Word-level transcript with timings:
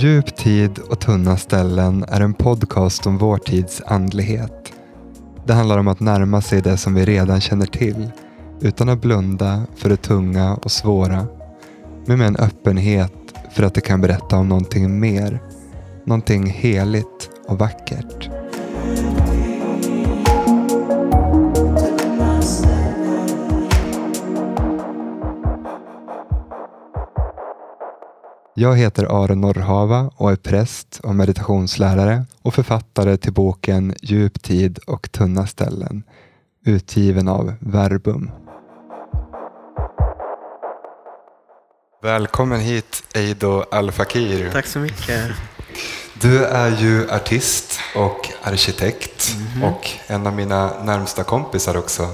Djup 0.00 0.36
tid 0.36 0.78
och 0.78 1.00
tunna 1.00 1.36
ställen 1.36 2.04
är 2.08 2.20
en 2.20 2.34
podcast 2.34 3.06
om 3.06 3.18
vår 3.18 3.38
tids 3.38 3.82
andlighet. 3.86 4.72
Det 5.44 5.52
handlar 5.52 5.78
om 5.78 5.88
att 5.88 6.00
närma 6.00 6.40
sig 6.40 6.62
det 6.62 6.76
som 6.76 6.94
vi 6.94 7.04
redan 7.04 7.40
känner 7.40 7.66
till 7.66 8.10
utan 8.60 8.88
att 8.88 9.00
blunda 9.00 9.66
för 9.76 9.88
det 9.88 9.96
tunga 9.96 10.54
och 10.54 10.70
svåra. 10.70 11.26
Men 12.06 12.18
med 12.18 12.28
en 12.28 12.36
öppenhet 12.36 13.12
för 13.52 13.62
att 13.62 13.74
det 13.74 13.80
kan 13.80 14.00
berätta 14.00 14.36
om 14.36 14.48
någonting 14.48 15.00
mer. 15.00 15.42
Någonting 16.04 16.46
heligt 16.46 17.30
och 17.48 17.58
vackert. 17.58 18.30
Jag 28.60 28.76
heter 28.76 29.22
Aron 29.24 29.40
Norrhava 29.40 30.10
och 30.16 30.30
är 30.32 30.36
präst 30.36 31.00
och 31.02 31.14
meditationslärare 31.14 32.24
och 32.42 32.54
författare 32.54 33.16
till 33.16 33.32
boken 33.32 33.94
Djup 34.02 34.42
tid 34.42 34.78
och 34.86 35.12
tunna 35.12 35.46
ställen 35.46 36.02
utgiven 36.66 37.28
av 37.28 37.54
Verbum. 37.60 38.30
Välkommen 42.02 42.60
hit 42.60 43.02
Eido 43.14 43.64
Al-Fakir. 43.70 44.50
Tack 44.52 44.66
så 44.66 44.78
mycket. 44.78 45.30
Du 46.20 46.44
är 46.44 46.70
ju 46.80 47.10
artist 47.10 47.80
och 47.96 48.28
arkitekt 48.42 49.36
Mhm. 49.54 49.64
och 49.64 49.90
en 50.06 50.26
av 50.26 50.34
mina 50.34 50.70
närmsta 50.84 51.24
kompisar 51.24 51.76
också. 51.76 52.08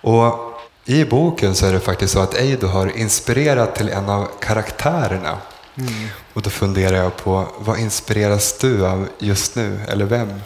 Och 0.00 0.51
i 0.84 1.04
boken 1.04 1.54
så 1.54 1.66
är 1.66 1.72
det 1.72 1.80
faktiskt 1.80 2.12
så 2.12 2.20
att 2.20 2.34
Eido 2.34 2.66
har 2.66 2.96
inspirerat 2.96 3.74
till 3.74 3.88
en 3.88 4.08
av 4.08 4.28
karaktärerna. 4.40 5.38
Mm. 5.74 6.08
Och 6.32 6.42
då 6.42 6.50
funderar 6.50 6.96
jag 6.96 7.16
på, 7.16 7.48
vad 7.58 7.78
inspireras 7.78 8.58
du 8.58 8.86
av 8.86 9.08
just 9.18 9.56
nu? 9.56 9.80
Eller 9.88 10.04
vem? 10.04 10.40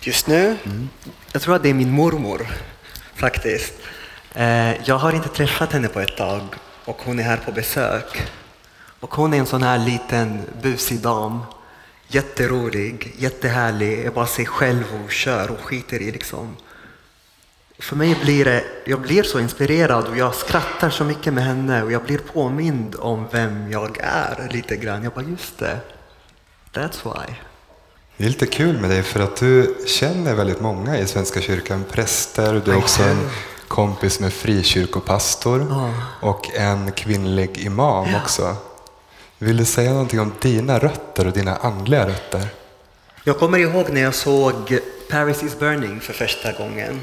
Just 0.00 0.26
nu, 0.26 0.56
jag 1.32 1.42
tror 1.42 1.54
att 1.54 1.62
det 1.62 1.70
är 1.70 1.74
min 1.74 1.90
mormor 1.90 2.46
faktiskt. 3.14 3.72
Eh, 4.34 4.88
jag 4.88 4.98
har 4.98 5.12
inte 5.12 5.28
träffat 5.28 5.72
henne 5.72 5.88
på 5.88 6.00
ett 6.00 6.16
tag 6.16 6.42
och 6.84 7.02
hon 7.04 7.18
är 7.18 7.22
här 7.22 7.36
på 7.36 7.52
besök. 7.52 8.22
Och 9.00 9.14
hon 9.14 9.34
är 9.34 9.38
en 9.38 9.46
sån 9.46 9.62
här 9.62 9.78
liten 9.78 10.42
busig 10.62 11.00
dam. 11.00 11.42
Jätterolig, 12.08 13.14
jättehärlig, 13.18 13.98
är 13.98 14.10
bara 14.10 14.26
sig 14.26 14.46
själv 14.46 14.84
och 15.04 15.12
kör 15.12 15.50
och 15.50 15.60
skiter 15.60 16.02
i 16.02 16.10
liksom. 16.10 16.56
För 17.78 17.96
mig 17.96 18.16
blir 18.22 18.44
det, 18.44 18.64
jag 18.84 19.00
blir 19.00 19.22
så 19.22 19.40
inspirerad 19.40 20.06
och 20.06 20.16
jag 20.16 20.34
skrattar 20.34 20.90
så 20.90 21.04
mycket 21.04 21.32
med 21.34 21.44
henne 21.44 21.82
och 21.82 21.92
jag 21.92 22.02
blir 22.02 22.18
påmind 22.18 22.96
om 22.98 23.26
vem 23.32 23.72
jag 23.72 23.98
är 24.00 24.48
lite 24.52 24.76
grann. 24.76 25.02
Jag 25.04 25.12
bara, 25.12 25.24
just 25.24 25.58
det. 25.58 25.78
That's 26.72 27.04
why. 27.04 27.34
Det 28.16 28.24
är 28.24 28.28
lite 28.28 28.46
kul 28.46 28.80
med 28.80 28.90
dig 28.90 29.02
för 29.02 29.20
att 29.20 29.36
du 29.36 29.76
känner 29.86 30.34
väldigt 30.34 30.60
många 30.60 30.98
i 30.98 31.06
Svenska 31.06 31.40
kyrkan. 31.40 31.84
Präster, 31.90 32.62
du 32.64 32.72
är 32.72 32.76
också 32.76 33.02
en 33.02 33.30
kompis 33.68 34.20
med 34.20 34.32
frikyrkopastor 34.32 35.66
Ja. 35.70 35.92
och 36.28 36.54
en 36.54 36.92
kvinnlig 36.92 37.58
imam 37.58 38.14
också. 38.14 38.56
Vill 39.38 39.56
du 39.56 39.64
säga 39.64 39.90
någonting 39.90 40.20
om 40.20 40.32
dina 40.40 40.78
rötter 40.78 41.26
och 41.26 41.32
dina 41.32 41.56
andliga 41.56 42.08
rötter? 42.08 42.48
Jag 43.24 43.38
kommer 43.38 43.58
ihåg 43.58 43.90
när 43.90 44.00
jag 44.00 44.14
såg 44.14 44.78
Paris 45.10 45.42
is 45.42 45.58
burning 45.58 46.00
för 46.00 46.12
första 46.12 46.52
gången. 46.52 47.00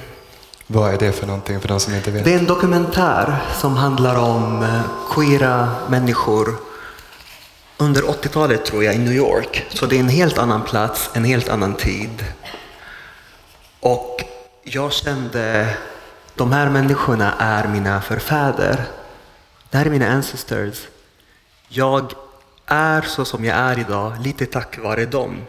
Vad 0.73 0.93
är 0.93 0.97
det 0.97 1.11
för 1.11 1.27
någonting 1.27 1.59
för 1.59 1.67
de 1.67 1.79
som 1.79 1.95
inte 1.95 2.11
vet? 2.11 2.25
Det 2.25 2.33
är 2.33 2.39
en 2.39 2.45
dokumentär 2.45 3.37
som 3.61 3.77
handlar 3.77 4.15
om 4.15 4.63
eh, 4.63 4.81
queera 5.13 5.75
människor 5.89 6.55
under 7.77 8.01
80-talet 8.01 8.65
tror 8.65 8.83
jag 8.83 8.95
i 8.95 8.97
New 8.97 9.13
York. 9.13 9.65
Så 9.69 9.85
det 9.85 9.95
är 9.95 9.99
en 9.99 10.09
helt 10.09 10.37
annan 10.37 10.63
plats, 10.63 11.09
en 11.13 11.23
helt 11.23 11.49
annan 11.49 11.75
tid. 11.75 12.25
Och 13.79 14.23
jag 14.63 14.93
kände, 14.93 15.77
de 16.35 16.51
här 16.51 16.69
människorna 16.69 17.33
är 17.39 17.67
mina 17.67 18.01
förfäder. 18.01 18.85
Det 19.69 19.77
här 19.77 19.85
är 19.85 19.89
mina 19.89 20.09
ancestors. 20.09 20.87
Jag 21.67 22.13
är 22.65 23.01
så 23.01 23.25
som 23.25 23.45
jag 23.45 23.57
är 23.57 23.79
idag, 23.79 24.13
lite 24.21 24.45
tack 24.45 24.79
vare 24.79 25.05
dem. 25.05 25.41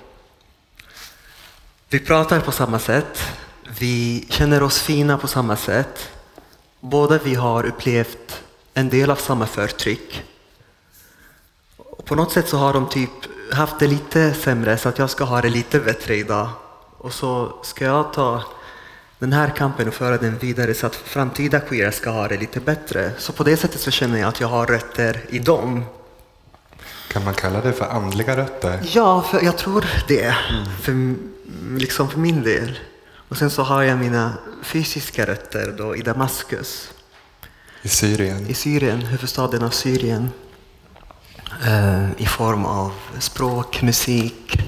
Vi 1.88 2.00
pratar 2.00 2.40
på 2.40 2.52
samma 2.52 2.78
sätt. 2.78 3.18
Vi 3.68 4.26
känner 4.28 4.62
oss 4.62 4.80
fina 4.80 5.18
på 5.18 5.28
samma 5.28 5.56
sätt. 5.56 6.08
Båda 6.80 7.18
vi 7.24 7.34
har 7.34 7.66
upplevt 7.66 8.42
en 8.74 8.88
del 8.88 9.10
av 9.10 9.16
samma 9.16 9.46
förtryck. 9.46 10.22
Och 11.76 12.04
på 12.04 12.14
något 12.14 12.32
sätt 12.32 12.48
så 12.48 12.56
har 12.56 12.72
de 12.72 12.88
typ 12.88 13.10
haft 13.52 13.78
det 13.78 13.86
lite 13.86 14.34
sämre 14.34 14.78
så 14.78 14.88
att 14.88 14.98
jag 14.98 15.10
ska 15.10 15.24
ha 15.24 15.40
det 15.40 15.48
lite 15.50 15.80
bättre 15.80 16.16
idag. 16.16 16.48
Och 16.98 17.12
så 17.12 17.58
ska 17.62 17.84
jag 17.84 18.12
ta 18.12 18.42
den 19.18 19.32
här 19.32 19.50
kampen 19.56 19.88
och 19.88 19.94
föra 19.94 20.18
den 20.18 20.38
vidare 20.38 20.74
så 20.74 20.86
att 20.86 20.96
framtida 20.96 21.60
queera 21.60 21.92
ska 21.92 22.10
ha 22.10 22.28
det 22.28 22.36
lite 22.36 22.60
bättre. 22.60 23.12
Så 23.18 23.32
på 23.32 23.44
det 23.44 23.56
sättet 23.56 23.80
så 23.80 23.90
känner 23.90 24.18
jag 24.18 24.28
att 24.28 24.40
jag 24.40 24.48
har 24.48 24.66
rötter 24.66 25.24
i 25.28 25.38
dem. 25.38 25.84
Kan 27.08 27.24
man 27.24 27.34
kalla 27.34 27.60
det 27.60 27.72
för 27.72 27.84
andliga 27.84 28.36
rötter? 28.36 28.80
Ja, 28.82 29.22
för 29.22 29.44
jag 29.44 29.58
tror 29.58 29.84
det. 30.08 30.36
För, 30.82 31.14
liksom 31.78 32.10
för 32.10 32.18
min 32.18 32.42
del. 32.42 32.78
Och 33.28 33.36
sen 33.36 33.50
så 33.50 33.62
har 33.62 33.82
jag 33.82 33.98
mina 33.98 34.32
fysiska 34.62 35.26
rötter 35.26 35.74
då 35.78 35.96
i 35.96 36.02
Damaskus. 36.02 36.90
I 37.82 37.88
Syrien? 37.88 38.46
I 38.46 38.54
Syrien, 38.54 39.00
huvudstaden 39.02 39.62
av 39.62 39.70
Syrien. 39.70 40.30
Eh, 41.66 42.10
I 42.22 42.26
form 42.26 42.64
av 42.64 42.92
språk, 43.18 43.82
musik, 43.82 44.58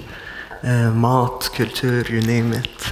eh, 0.62 0.94
mat, 0.94 1.50
kultur, 1.56 2.10
you 2.12 2.20
name 2.42 2.56
it. 2.56 2.84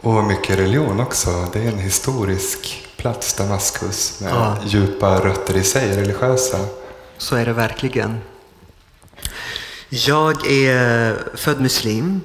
Och 0.00 0.24
mycket 0.24 0.58
religion 0.58 1.00
också. 1.00 1.48
Det 1.52 1.62
är 1.62 1.68
en 1.72 1.78
historisk 1.78 2.86
plats, 2.96 3.34
Damaskus, 3.34 4.20
med 4.20 4.30
Ja. 4.32 4.56
djupa 4.66 5.20
rötter 5.24 5.56
i 5.56 5.62
sig, 5.62 5.96
religiösa. 5.96 6.58
Så 7.18 7.36
är 7.36 7.46
det 7.46 7.52
verkligen. 7.52 8.18
Jag 9.88 10.46
är 10.46 11.16
född 11.36 11.60
muslim. 11.60 12.20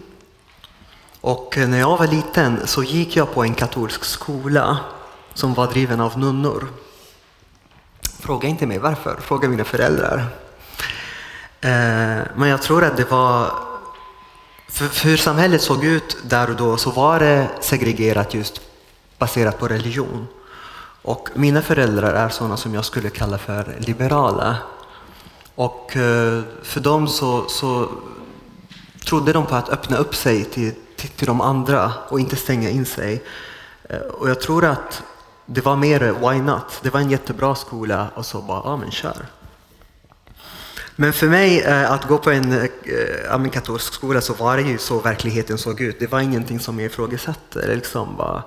Och 1.21 1.57
eh, 1.57 1.67
när 1.69 1.79
jag 1.79 1.97
var 1.97 2.07
liten 2.07 2.67
så 2.67 2.83
gick 2.83 3.15
jag 3.15 3.33
på 3.33 3.43
en 3.43 3.53
katolsk 3.53 4.03
skola 4.03 4.77
som 5.33 5.53
var 5.53 5.67
driven 5.67 6.01
av 6.01 6.19
nunnor. 6.19 6.67
Fråga 8.19 8.47
inte 8.47 8.67
mig 8.67 8.77
varför, 8.77 9.17
fråga 9.21 9.49
mina 9.49 9.63
föräldrar. 9.63 10.25
Eh, 11.61 12.21
men 12.35 12.49
jag 12.49 12.61
tror 12.61 12.83
att 12.83 12.97
det 12.97 13.11
var... 13.11 13.51
För, 14.69 15.05
hur 15.05 15.17
samhället 15.17 15.61
såg 15.61 15.83
ut 15.83 16.17
där 16.23 16.49
och 16.49 16.55
då 16.55 16.77
så 16.77 16.91
var 16.91 17.19
det 17.19 17.49
segregerat 17.59 18.33
just 18.33 18.61
baserat 19.17 19.59
på 19.59 19.67
religion. 19.67 20.27
Och 21.01 21.29
mina 21.33 21.61
föräldrar 21.61 22.13
är 22.13 22.29
sådana 22.29 22.57
som 22.57 22.73
jag 22.73 22.85
skulle 22.85 23.09
kalla 23.09 23.38
för 23.38 23.75
liberala. 23.79 24.57
Och 25.55 25.97
eh, 25.97 26.41
för 26.63 26.79
dem 26.79 27.07
så, 27.07 27.49
så 27.49 27.89
trodde 29.05 29.33
de 29.33 29.45
på 29.45 29.55
att 29.55 29.69
öppna 29.69 29.97
upp 29.97 30.15
sig 30.15 30.45
till, 30.45 30.73
till, 31.01 31.09
till 31.09 31.28
de 31.28 31.41
andra 31.41 31.94
och 32.09 32.19
inte 32.19 32.35
stänga 32.35 32.69
in 32.69 32.85
sig. 32.85 33.23
Eh, 33.89 33.97
och 33.97 34.29
jag 34.29 34.41
tror 34.41 34.66
att 34.66 35.03
det 35.45 35.66
var 35.66 35.75
mer 35.75 36.00
why 36.00 36.41
not? 36.41 36.79
Det 36.81 36.89
var 36.89 37.00
en 37.00 37.09
jättebra 37.09 37.56
skola 37.56 38.07
och 38.16 38.25
så 38.25 38.41
bara, 38.41 38.62
ja 38.66 38.78
men 38.78 38.91
kör. 38.91 39.25
Men 40.95 41.13
för 41.13 41.28
mig 41.28 41.62
eh, 41.62 41.91
att 41.91 42.07
gå 42.07 42.17
på 42.17 42.31
en 42.31 42.51
eh, 42.51 43.50
katolsk 43.51 43.94
skola 43.94 44.22
så 44.22 44.34
var 44.34 44.57
det 44.57 44.63
ju 44.63 44.78
så 44.78 45.00
verkligheten 45.00 45.57
såg 45.57 45.81
ut. 45.81 46.00
Det 46.00 46.12
var 46.12 46.19
ingenting 46.19 46.59
som 46.59 46.79
jag 46.79 46.85
ifrågasatte. 46.85 47.75
Liksom 47.75 48.16
bara... 48.18 48.44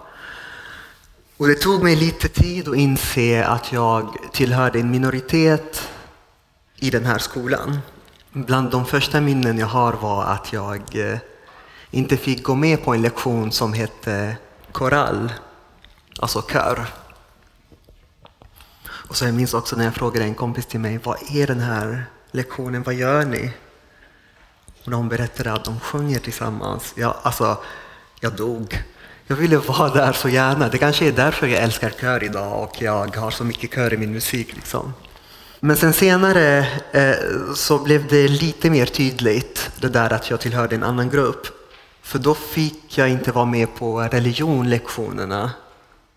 Och 1.37 1.49
det 1.49 1.55
tog 1.55 1.83
mig 1.83 1.97
lite 1.97 2.29
tid 2.29 2.69
att 2.69 2.77
inse 2.77 3.45
att 3.45 3.73
jag 3.73 4.17
tillhörde 4.33 4.79
en 4.79 4.91
minoritet 4.91 5.89
i 6.77 6.91
den 6.91 7.05
här 7.05 7.19
skolan. 7.19 7.79
Bland 8.33 8.71
de 8.71 8.87
första 8.87 9.21
minnen 9.21 9.59
jag 9.59 9.67
har 9.67 9.93
var 9.93 10.25
att 10.25 10.53
jag 10.53 10.83
eh, 10.93 11.19
inte 11.95 12.17
fick 12.17 12.43
gå 12.43 12.55
med 12.55 12.85
på 12.85 12.95
en 12.95 13.03
lektion 13.03 13.53
som 13.53 13.73
hette 13.73 14.37
korall, 14.73 15.33
alltså 16.19 16.43
kör. 16.53 16.87
Och 18.87 19.17
så 19.17 19.25
jag 19.25 19.35
minns 19.35 19.55
också 19.55 19.77
när 19.77 19.85
jag 19.85 19.95
frågade 19.95 20.25
en 20.25 20.35
kompis 20.35 20.67
till 20.67 20.81
mig, 20.81 21.01
vad 21.03 21.19
är 21.31 21.47
den 21.47 21.61
här 21.61 22.05
lektionen, 22.31 22.83
vad 22.83 22.95
gör 22.95 23.25
ni? 23.25 23.53
Och 24.85 24.91
de 24.91 25.09
berättade 25.09 25.53
att 25.53 25.65
de 25.65 25.81
sjunger 25.81 26.19
tillsammans. 26.19 26.93
Jag, 26.97 27.15
alltså, 27.23 27.59
jag 28.21 28.37
dog. 28.37 28.83
Jag 29.27 29.37
ville 29.37 29.57
vara 29.57 29.95
där 29.95 30.13
så 30.13 30.29
gärna. 30.29 30.69
Det 30.69 30.79
kanske 30.79 31.09
är 31.09 31.13
därför 31.13 31.47
jag 31.47 31.63
älskar 31.63 31.91
kör 31.91 32.25
idag 32.25 32.63
och 32.63 32.83
jag 32.83 33.17
har 33.17 33.31
så 33.31 33.45
mycket 33.45 33.75
kör 33.75 33.93
i 33.95 33.97
min 33.97 34.13
musik. 34.13 34.55
Liksom. 34.55 34.93
Men 35.61 35.77
sen 35.77 35.93
senare 35.93 36.67
eh, 36.93 37.15
så 37.55 37.79
blev 37.79 38.09
det 38.09 38.29
lite 38.29 38.71
mer 38.71 38.87
tydligt 38.87 39.71
det 39.81 39.89
där 39.89 40.13
att 40.13 40.31
jag 40.31 40.41
tillhörde 40.41 40.75
en 40.75 40.83
annan 40.83 41.11
grupp. 41.11 41.64
För 42.05 42.19
då 42.19 42.35
fick 42.35 42.99
jag 42.99 43.09
inte 43.09 43.33
vara 43.33 43.45
med 43.45 43.75
på 43.75 44.01
religionlektionerna. 44.01 45.51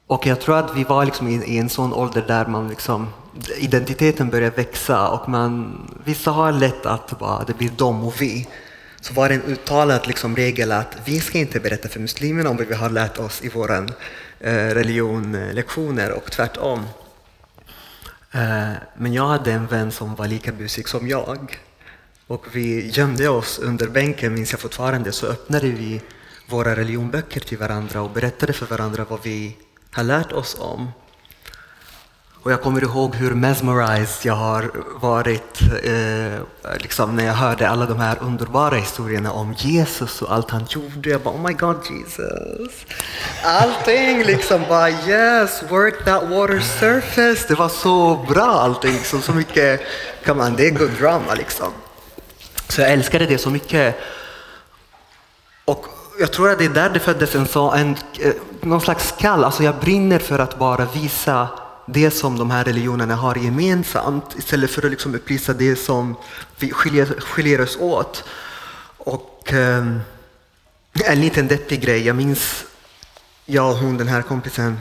Och 0.08 0.26
jag 0.26 0.42
tror 0.42 0.58
att 0.58 0.76
vi 0.76 0.84
var 0.84 1.06
liksom 1.06 1.28
i, 1.28 1.58
en 1.58 1.70
sån 1.70 1.94
ålder 1.94 2.24
där 2.28 2.46
man 2.46 2.68
liksom, 2.68 3.08
identiteten 3.58 4.30
börjar 4.30 4.52
växa 4.52 5.10
och 5.10 5.30
man, 5.30 5.78
vissa 6.04 6.32
har 6.32 6.52
lätt 6.52 6.86
att 6.86 7.20
bara, 7.20 7.44
det 7.44 7.58
blir 7.58 7.72
de 7.78 8.04
och 8.04 8.22
vi. 8.22 8.48
Så 9.02 9.14
var 9.14 9.30
det 9.30 9.36
en 9.36 9.44
uttalad 9.44 10.08
liksom 10.08 10.36
regel 10.36 10.72
att 10.72 10.98
vi 11.06 11.20
ska 11.20 11.38
inte 11.38 11.60
berätta 11.60 11.90
för 11.90 12.00
muslimerna 12.00 12.50
om 12.50 12.58
vad 12.58 12.68
vi 12.68 12.76
har 12.76 12.90
lärt 12.90 13.20
oss 13.20 13.42
i 13.44 13.50
våra 13.50 13.78
eh, 14.40 14.54
religionlektioner 14.54 16.12
och 16.12 16.32
tvärtom. 16.32 16.86
Eh, 18.32 18.72
men 18.98 19.14
jag 19.14 19.28
hade 19.28 19.52
en 19.52 19.68
vän 19.68 19.92
som 19.92 20.16
var 20.16 20.28
lika 20.28 20.52
busig 20.52 20.90
som 20.90 21.08
jag. 21.08 21.60
Och 22.28 22.46
vi 22.52 22.90
gömde 22.90 23.30
oss 23.30 23.60
under 23.60 23.88
bänken, 23.88 24.34
minns 24.34 24.52
jag 24.52 24.60
fortfarande, 24.60 25.12
så 25.12 25.28
öppnade 25.28 25.68
vi 25.68 26.02
våra 26.50 26.76
religionböcker 26.76 27.40
till 27.40 27.58
varandra 27.58 28.02
och 28.02 28.10
berättade 28.10 28.54
för 28.54 28.66
varandra 28.66 29.06
vad 29.10 29.20
vi 29.24 29.58
har 29.92 30.04
lärt 30.04 30.32
oss 30.32 30.58
om. 30.60 30.92
Och 32.44 32.52
jag 32.52 32.62
kommer 32.62 32.84
ihåg 32.84 33.16
hur 33.16 33.34
mesmerized 33.34 34.26
jag 34.26 34.34
har 34.34 34.72
varit 35.02 35.62
eh, 35.84 36.78
liksom 36.82 37.16
när 37.16 37.26
jag 37.26 37.34
hörde 37.34 37.70
alla 37.70 37.86
de 37.86 38.00
här 38.00 38.18
underbara 38.22 38.76
historierna 38.76 39.32
om 39.32 39.54
Jesus 39.58 40.22
och 40.22 40.34
allt 40.34 40.50
han 40.50 40.66
gjorde. 40.70 41.10
Jag 41.10 41.22
bara 41.22 41.36
oh 41.36 41.48
my 41.48 41.54
god 41.54 41.78
Jesus. 41.90 42.86
Allting 43.44 44.24
liksom 44.24 44.62
bara 44.70 44.90
yes, 44.90 45.64
work 45.70 46.06
that 46.06 46.24
water 46.30 46.60
surface. 46.60 47.48
Det 47.48 47.56
var 47.56 47.70
så 47.70 48.26
bra 48.30 48.46
allting. 48.46 48.92
Liksom, 48.92 49.22
så 49.22 49.34
mycket, 49.34 49.82
come 50.26 50.44
on, 50.44 50.56
det 50.56 50.68
är 50.68 50.72
good 50.72 50.92
drama 51.00 51.34
liksom. 51.34 51.72
Så 52.70 52.82
jag 52.82 52.92
älskade 52.92 53.26
det 53.26 53.38
så 53.38 53.50
mycket. 53.50 53.96
Och 55.66 55.86
jag 56.20 56.34
tror 56.34 56.50
att 56.50 56.58
det 56.58 56.66
är 56.66 56.70
där 56.70 56.90
det 56.90 57.00
föddes 57.00 57.36
en, 57.36 57.48
så, 57.48 57.72
en, 57.72 57.98
eh, 58.20 58.34
någon 58.62 58.82
slags 58.82 59.14
kall. 59.20 59.44
Alltså 59.44 59.64
jag 59.64 59.76
brinner 59.76 60.20
för 60.20 60.40
att 60.40 60.60
bara 60.60 60.86
visa 60.86 61.48
det 61.86 62.12
som 62.12 62.38
de 62.38 62.52
här 62.52 62.64
religionerna 62.64 63.16
har 63.16 63.36
gemensamt 63.36 64.36
istället 64.38 64.70
för 64.70 64.86
att 64.86 64.92
liksom 64.92 65.16
upplysa 65.16 65.54
det 65.54 65.76
som 65.76 66.16
vi 66.60 66.72
skiljer, 66.72 67.06
skiljer 67.06 67.62
oss 67.62 67.78
åt. 67.80 68.24
Och 68.98 69.54
eh, 69.54 69.86
en 71.06 71.22
liten 71.22 71.48
deppig 71.48 71.82
grej, 71.82 72.06
jag 72.06 72.16
minns 72.16 72.64
jag 73.46 73.72
och 73.72 73.78
hon, 73.78 73.98
den 73.98 74.08
här 74.08 74.22
kompisen, 74.22 74.80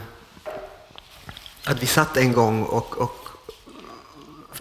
att 1.64 1.82
vi 1.82 1.86
satt 1.86 2.16
en 2.16 2.32
gång 2.32 2.62
och, 2.62 2.98
och 2.98 3.28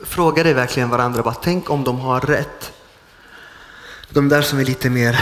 frågade 0.03 0.53
verkligen 0.53 0.89
varandra, 0.89 1.23
bara, 1.23 1.33
tänk 1.33 1.69
om 1.69 1.83
de 1.83 1.99
har 1.99 2.21
rätt. 2.21 2.71
De 4.09 4.29
där 4.29 4.41
som 4.41 4.59
är 4.59 4.65
lite 4.65 4.89
mer 4.89 5.19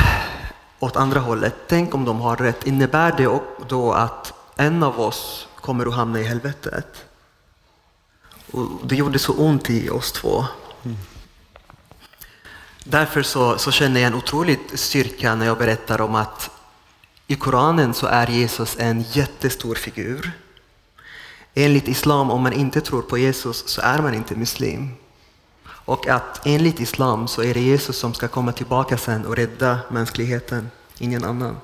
åt 0.80 0.96
andra 0.96 1.20
hållet, 1.20 1.56
tänk 1.68 1.96
om 1.96 2.06
de 2.06 2.22
har 2.22 2.36
rätt. 2.36 2.68
Innebär 2.68 3.18
det 3.18 3.40
då 3.68 3.94
att 3.94 4.34
en 4.56 4.84
av 4.84 5.00
oss 5.00 5.48
kommer 5.62 5.86
att 5.86 5.94
hamna 5.94 6.20
i 6.20 6.24
helvetet? 6.24 7.06
Och 8.52 8.68
det 8.84 8.96
gjorde 8.96 9.20
så 9.20 9.34
ont 9.34 9.70
i 9.70 9.90
oss 9.90 10.12
två. 10.12 10.46
Mm. 10.84 10.98
Därför 12.84 13.24
så, 13.24 13.58
så 13.58 13.72
känner 13.72 14.02
jag 14.02 14.08
en 14.08 14.16
otrolig 14.16 14.60
styrka 14.74 15.36
när 15.36 15.46
jag 15.46 15.58
berättar 15.58 16.02
om 16.02 16.16
att 16.16 16.50
i 17.28 17.36
Koranen 17.36 17.94
så 17.94 18.08
är 18.08 18.28
Jesus 18.28 18.76
en 18.80 19.02
jättestor 19.02 19.76
figur. 19.76 20.32
Enligt 21.54 21.88
Islam, 21.88 22.32
om 22.32 22.42
man 22.42 22.54
inte 22.54 22.82
tror 22.82 23.02
på 23.02 23.18
Jesus 23.18 23.68
så 23.68 23.82
är 23.82 24.02
man 24.02 24.14
inte 24.14 24.36
muslim. 24.36 24.90
Och 25.86 26.08
att 26.08 26.42
enligt 26.46 26.80
Islam 26.80 27.28
så 27.28 27.44
är 27.44 27.54
det 27.54 27.60
Jesus 27.60 27.98
som 27.98 28.14
ska 28.14 28.28
komma 28.28 28.52
tillbaka 28.52 28.98
sen 28.98 29.26
och 29.26 29.36
rädda 29.36 29.80
mänskligheten, 29.90 30.72
ingen 30.98 31.24
annan. 31.24 31.58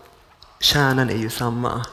Kärnan 0.59 1.09
är 1.09 1.15
ju 1.15 1.29
samma. 1.29 1.85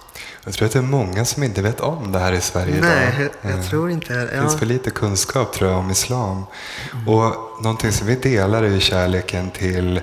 Jag 0.45 0.55
tror 0.55 0.67
att 0.67 0.73
det 0.73 0.79
är 0.79 0.83
många 0.83 1.25
som 1.25 1.43
inte 1.43 1.63
vet 1.63 1.81
om 1.81 2.13
det 2.13 2.19
här 2.19 2.33
i 2.33 2.41
Sverige 2.41 2.81
Nej, 2.81 3.15
idag. 3.19 3.31
jag, 3.43 3.53
jag 3.53 3.71
tror 3.71 3.91
inte 3.91 4.13
det. 4.15 4.35
Ja. 4.35 4.41
finns 4.41 4.59
för 4.59 4.67
lite 4.67 4.91
kunskap 4.91 5.53
tror 5.53 5.71
jag 5.71 5.79
om 5.79 5.91
islam. 5.91 6.45
Mm. 6.93 7.09
Och 7.09 7.35
någonting 7.63 7.93
som 7.93 8.07
vi 8.07 8.15
delar 8.15 8.63
är 8.63 8.71
ju 8.71 8.81
kärleken 8.81 9.51
till 9.51 10.01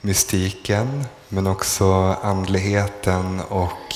mystiken, 0.00 1.04
men 1.28 1.46
också 1.46 2.16
andligheten 2.22 3.40
och 3.40 3.94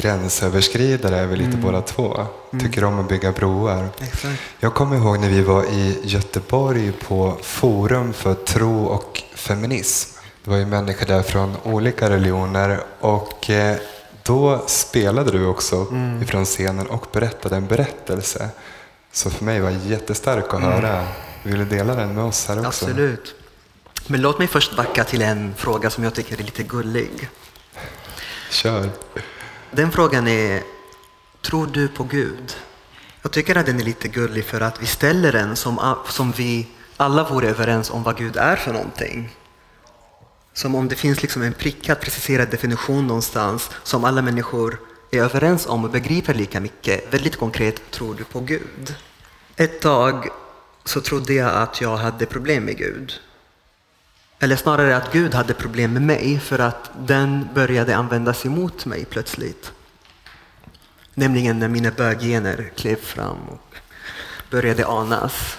gränsöverskridare 0.00 1.16
är 1.16 1.26
vi 1.26 1.36
lite 1.36 1.50
mm. 1.50 1.62
båda 1.62 1.82
två. 1.82 2.26
Mm. 2.52 2.64
Tycker 2.64 2.84
om 2.84 3.00
att 3.00 3.08
bygga 3.08 3.32
broar. 3.32 3.88
Exakt. 4.00 4.40
Jag 4.60 4.74
kommer 4.74 4.96
ihåg 4.96 5.20
när 5.20 5.28
vi 5.28 5.42
var 5.42 5.64
i 5.64 6.00
Göteborg 6.04 6.92
på 6.92 7.38
Forum 7.42 8.12
för 8.12 8.34
tro 8.34 8.84
och 8.84 9.22
feminism. 9.34 10.18
Det 10.44 10.50
var 10.50 10.56
ju 10.56 10.66
människor 10.66 11.06
där 11.06 11.22
från 11.22 11.56
olika 11.62 12.10
religioner 12.10 12.80
och 13.00 13.50
eh, 13.50 13.76
då 14.22 14.64
spelade 14.66 15.30
du 15.30 15.46
också 15.46 15.86
mm. 15.90 16.22
ifrån 16.22 16.44
scenen 16.44 16.86
och 16.86 17.06
berättade 17.12 17.56
en 17.56 17.66
berättelse. 17.66 18.48
Så 19.12 19.30
för 19.30 19.44
mig 19.44 19.60
var 19.60 19.70
det 19.70 19.88
jättestarkt 19.88 20.54
att 20.54 20.62
höra. 20.62 20.92
Mm. 20.92 21.12
Vill 21.42 21.58
du 21.58 21.64
dela 21.64 21.94
den 21.94 22.14
med 22.14 22.24
oss 22.24 22.46
här 22.48 22.58
också? 22.58 22.68
Absolut. 22.68 23.34
Men 24.06 24.20
låt 24.22 24.38
mig 24.38 24.48
först 24.48 24.76
backa 24.76 25.04
till 25.04 25.22
en 25.22 25.54
fråga 25.56 25.90
som 25.90 26.04
jag 26.04 26.14
tycker 26.14 26.40
är 26.40 26.44
lite 26.44 26.62
gullig. 26.62 27.28
Kör. 28.50 28.90
Den 29.70 29.92
frågan 29.92 30.28
är, 30.28 30.62
tror 31.42 31.66
du 31.66 31.88
på 31.88 32.04
Gud? 32.04 32.56
Jag 33.22 33.32
tycker 33.32 33.56
att 33.56 33.66
den 33.66 33.80
är 33.80 33.84
lite 33.84 34.08
gullig 34.08 34.44
för 34.44 34.60
att 34.60 34.82
vi 34.82 34.86
ställer 34.86 35.32
den 35.32 35.56
som, 35.56 35.96
som 36.08 36.32
vi 36.32 36.68
alla 36.96 37.28
vore 37.28 37.48
överens 37.48 37.90
om 37.90 38.02
vad 38.02 38.16
Gud 38.16 38.36
är 38.36 38.56
för 38.56 38.72
någonting. 38.72 39.36
Som 40.52 40.74
om 40.74 40.88
det 40.88 40.96
finns 40.96 41.22
liksom 41.22 41.42
en 41.42 41.52
prickad, 41.52 42.00
preciserad 42.00 42.50
definition 42.50 43.06
någonstans 43.06 43.70
som 43.82 44.04
alla 44.04 44.22
människor 44.22 44.80
är 45.10 45.20
överens 45.20 45.66
om 45.66 45.84
och 45.84 45.90
begriper 45.90 46.34
lika 46.34 46.60
mycket. 46.60 47.14
Väldigt 47.14 47.36
konkret, 47.36 47.90
tror 47.90 48.14
du 48.14 48.24
på 48.24 48.40
Gud? 48.40 48.94
Ett 49.56 49.80
tag 49.80 50.28
så 50.84 51.00
trodde 51.00 51.32
jag 51.32 51.54
att 51.54 51.80
jag 51.80 51.96
hade 51.96 52.26
problem 52.26 52.64
med 52.64 52.76
Gud. 52.78 53.20
Eller 54.38 54.56
snarare 54.56 54.96
att 54.96 55.12
Gud 55.12 55.34
hade 55.34 55.54
problem 55.54 55.92
med 55.92 56.02
mig 56.02 56.40
för 56.40 56.58
att 56.58 56.90
den 56.98 57.48
började 57.54 57.96
användas 57.96 58.46
emot 58.46 58.86
mig 58.86 59.04
plötsligt. 59.04 59.72
Nämligen 61.14 61.58
när 61.58 61.68
mina 61.68 61.90
böggener 61.90 62.70
klev 62.76 62.96
fram 62.96 63.36
och 63.48 63.74
började 64.50 64.86
anas. 64.86 65.58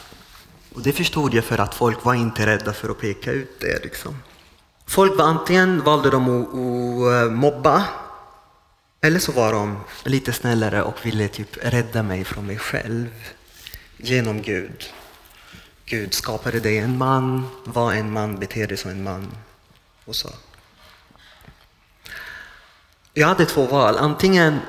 Och 0.76 0.82
det 0.82 0.92
förstod 0.92 1.34
jag 1.34 1.44
för 1.44 1.58
att 1.58 1.76
folk 1.76 2.06
var 2.06 2.14
inte 2.14 2.46
rädda 2.46 2.74
för 2.74 2.90
att 2.90 3.00
peka 3.00 3.32
ut 3.32 3.60
det. 3.60 3.84
Liksom. 3.84 4.18
Folk 4.86 5.18
var 5.18 5.26
antingen 5.26 5.84
valde 5.84 6.10
de 6.10 6.30
att, 6.30 7.26
att 7.26 7.32
mobba 7.32 7.84
eller 9.02 9.20
så 9.20 9.32
var 9.32 9.54
de 9.54 9.78
lite 10.04 10.34
snällare 10.34 10.84
och 10.84 11.06
ville 11.06 11.28
typ 11.28 11.58
rädda 11.62 12.04
mig 12.04 12.24
från 12.24 12.46
mig 12.46 12.58
själv 12.58 13.08
genom 13.98 14.42
Gud. 14.42 14.86
Gud 15.90 16.14
skapade 16.14 16.60
dig 16.60 16.78
en 16.78 16.98
man, 16.98 17.50
var 17.64 17.94
en 17.94 18.14
man, 18.14 18.40
bete 18.40 18.66
dig 18.66 18.78
som 18.78 18.92
en 18.92 19.04
man 19.04 19.32
och 20.06 20.16
så. 20.16 20.30
Jag 23.14 23.28
hade 23.28 23.46
två 23.46 23.66
val. 23.66 23.98
Antingen 23.98 24.60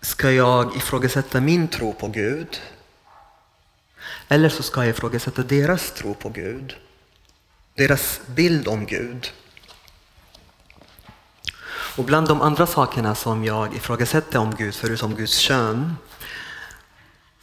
ska 0.00 0.30
jag 0.30 0.76
ifrågasätta 0.76 1.40
min 1.40 1.68
tro 1.68 1.92
på 1.92 2.08
Gud 2.08 2.60
eller 4.28 4.48
så 4.48 4.62
ska 4.62 4.80
jag 4.80 4.90
ifrågasätta 4.90 5.42
deras 5.42 5.90
tro 5.90 6.14
på 6.14 6.28
Gud 6.28 6.76
deras 7.80 8.20
bild 8.26 8.68
om 8.68 8.86
Gud. 8.86 9.32
Och 11.96 12.04
bland 12.04 12.28
de 12.28 12.42
andra 12.42 12.66
sakerna 12.66 13.14
som 13.14 13.44
jag 13.44 13.74
ifrågasatte 13.74 14.38
om 14.38 14.54
Gud, 14.54 14.74
förutom 14.74 15.14
Guds 15.14 15.38
kön, 15.38 15.96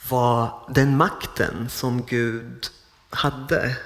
var 0.10 0.64
den 0.70 0.98
makten 0.98 1.70
som 1.70 2.06
Gud 2.06 2.68
hade. 3.10 3.78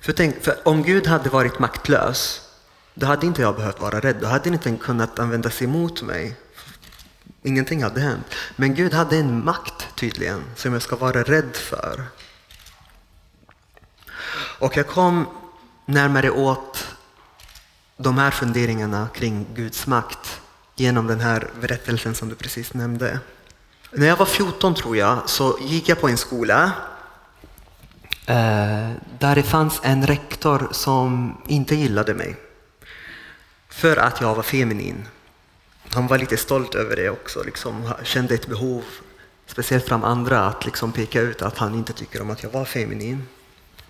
För, 0.00 0.12
tänk, 0.12 0.42
för 0.44 0.68
om 0.68 0.82
Gud 0.82 1.06
hade 1.06 1.30
varit 1.30 1.58
maktlös, 1.58 2.40
då 2.94 3.06
hade 3.06 3.26
inte 3.26 3.42
jag 3.42 3.56
behövt 3.56 3.80
vara 3.80 4.00
rädd. 4.00 4.16
Då 4.20 4.26
hade 4.26 4.48
inte 4.48 4.76
kunnat 4.76 5.18
använda 5.18 5.50
sig 5.50 5.66
emot 5.66 6.02
mig. 6.02 6.36
Ingenting 7.42 7.82
hade 7.82 8.00
hänt. 8.00 8.26
Men 8.56 8.74
Gud 8.74 8.92
hade 8.92 9.16
en 9.16 9.44
makt 9.44 9.88
tydligen, 9.94 10.44
som 10.56 10.72
jag 10.72 10.82
ska 10.82 10.96
vara 10.96 11.22
rädd 11.22 11.56
för. 11.56 12.04
Och 14.58 14.76
jag 14.76 14.86
kom 14.86 15.26
närmare 15.86 16.30
åt 16.30 16.86
de 17.96 18.18
här 18.18 18.30
funderingarna 18.30 19.08
kring 19.14 19.46
Guds 19.54 19.86
makt 19.86 20.40
genom 20.76 21.06
den 21.06 21.20
här 21.20 21.50
berättelsen 21.60 22.14
som 22.14 22.28
du 22.28 22.34
precis 22.34 22.74
nämnde. 22.74 23.20
När 23.92 24.06
jag 24.06 24.16
var 24.16 24.26
14 24.26 24.74
tror 24.74 24.96
jag 24.96 25.18
så 25.30 25.58
gick 25.60 25.88
jag 25.88 26.00
på 26.00 26.08
en 26.08 26.16
skola 26.16 26.72
eh, 28.26 28.90
där 29.18 29.34
det 29.34 29.42
fanns 29.42 29.80
en 29.82 30.06
rektor 30.06 30.68
som 30.70 31.36
inte 31.46 31.74
gillade 31.74 32.14
mig 32.14 32.36
för 33.68 33.96
att 33.96 34.20
jag 34.20 34.34
var 34.34 34.42
feminin. 34.42 35.06
Han 35.90 36.06
var 36.06 36.18
lite 36.18 36.36
stolt 36.36 36.74
över 36.74 36.96
det 36.96 37.10
också, 37.10 37.42
liksom, 37.42 37.92
kände 38.02 38.34
ett 38.34 38.46
behov, 38.46 38.84
speciellt 39.46 39.84
från 39.84 40.04
andra, 40.04 40.46
att 40.46 40.64
liksom 40.64 40.92
peka 40.92 41.20
ut 41.20 41.42
att 41.42 41.58
han 41.58 41.74
inte 41.74 41.92
tycker 41.92 42.22
om 42.22 42.30
att 42.30 42.42
jag 42.42 42.50
var 42.50 42.64
feminin. 42.64 43.28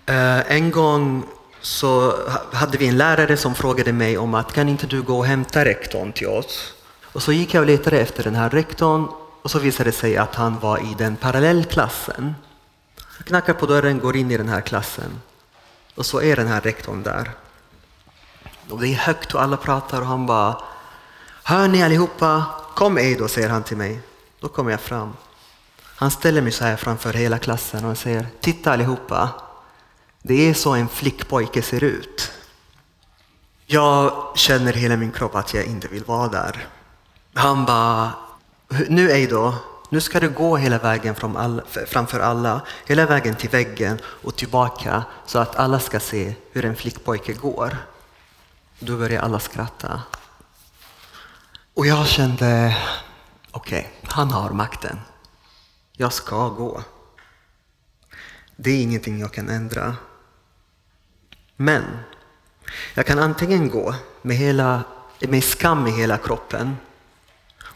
Eh, 0.05 0.51
en 0.51 0.71
gång 0.71 1.23
så 1.61 2.13
hade 2.53 2.77
vi 2.77 2.87
en 2.87 2.97
lärare 2.97 3.37
som 3.37 3.55
frågade 3.55 3.93
mig 3.93 4.17
om 4.17 4.33
att 4.33 4.53
kan 4.53 4.69
inte 4.69 4.87
du 4.87 5.01
gå 5.01 5.17
och 5.17 5.25
hämta 5.25 5.65
rektorn 5.65 6.11
till 6.13 6.27
oss? 6.27 6.73
Och 7.01 7.23
så 7.23 7.31
gick 7.31 7.53
jag 7.53 7.61
och 7.61 7.67
letade 7.67 7.99
efter 7.99 8.23
den 8.23 8.35
här 8.35 8.49
rektorn 8.49 9.07
och 9.41 9.51
så 9.51 9.59
visade 9.59 9.89
det 9.89 9.95
sig 9.95 10.17
att 10.17 10.35
han 10.35 10.59
var 10.59 10.77
i 10.77 10.95
den 10.97 11.15
parallellklassen. 11.15 12.35
Jag 13.17 13.27
knackar 13.27 13.53
på 13.53 13.65
dörren, 13.65 13.99
går 13.99 14.15
in 14.15 14.31
i 14.31 14.37
den 14.37 14.49
här 14.49 14.61
klassen 14.61 15.21
och 15.95 16.05
så 16.05 16.21
är 16.21 16.35
den 16.35 16.47
här 16.47 16.61
rektorn 16.61 17.03
där. 17.03 17.31
Och 18.69 18.81
det 18.81 18.87
är 18.87 18.95
högt 18.95 19.33
och 19.33 19.41
alla 19.41 19.57
pratar 19.57 20.01
och 20.01 20.07
han 20.07 20.25
bara 20.25 20.61
Hör 21.43 21.67
ni 21.67 21.83
allihopa, 21.83 22.45
kom 22.75 22.97
ej 22.97 23.15
då, 23.15 23.27
säger 23.27 23.49
han 23.49 23.63
till 23.63 23.77
mig. 23.77 24.01
Då 24.39 24.47
kommer 24.47 24.71
jag 24.71 24.81
fram. 24.81 25.13
Han 25.95 26.11
ställer 26.11 26.41
mig 26.41 26.51
så 26.51 26.63
här 26.63 26.75
framför 26.75 27.13
hela 27.13 27.39
klassen 27.39 27.85
och 27.85 27.97
säger 27.97 28.27
Titta 28.39 28.71
allihopa, 28.71 29.29
det 30.21 30.49
är 30.49 30.53
så 30.53 30.73
en 30.73 30.87
flickpojke 30.87 31.61
ser 31.61 31.83
ut. 31.83 32.31
Jag 33.65 34.31
känner 34.35 34.73
hela 34.73 34.97
min 34.97 35.11
kropp 35.11 35.35
att 35.35 35.53
jag 35.53 35.65
inte 35.65 35.87
vill 35.87 36.03
vara 36.03 36.27
där. 36.27 36.67
Han 37.33 37.65
bara, 37.65 38.11
nu 38.89 39.11
Eido, 39.11 39.35
då, 39.35 39.55
nu 39.89 40.01
ska 40.01 40.19
du 40.19 40.29
gå 40.29 40.57
hela 40.57 40.77
vägen 40.77 41.15
framför 41.87 42.19
alla, 42.19 42.61
hela 42.85 43.05
vägen 43.05 43.35
till 43.35 43.49
väggen 43.49 43.99
och 44.05 44.35
tillbaka 44.35 45.03
så 45.25 45.39
att 45.39 45.55
alla 45.55 45.79
ska 45.79 45.99
se 45.99 46.33
hur 46.51 46.65
en 46.65 46.75
flickpojke 46.75 47.33
går. 47.33 47.77
Då 48.79 48.97
börjar 48.97 49.21
alla 49.21 49.39
skratta. 49.39 50.01
Och 51.73 51.87
jag 51.87 52.07
kände, 52.07 52.77
okej, 53.51 53.79
okay, 53.79 54.11
han 54.13 54.31
har 54.31 54.49
makten. 54.49 54.99
Jag 55.93 56.13
ska 56.13 56.49
gå. 56.49 56.83
Det 58.55 58.71
är 58.71 58.81
ingenting 58.81 59.19
jag 59.19 59.33
kan 59.33 59.49
ändra. 59.49 59.95
Men 61.55 61.83
jag 62.93 63.05
kan 63.05 63.19
antingen 63.19 63.69
gå 63.69 63.95
med, 64.21 64.37
hela, 64.37 64.83
med 65.19 65.43
skam 65.43 65.87
i 65.87 65.91
hela 65.91 66.17
kroppen 66.17 66.77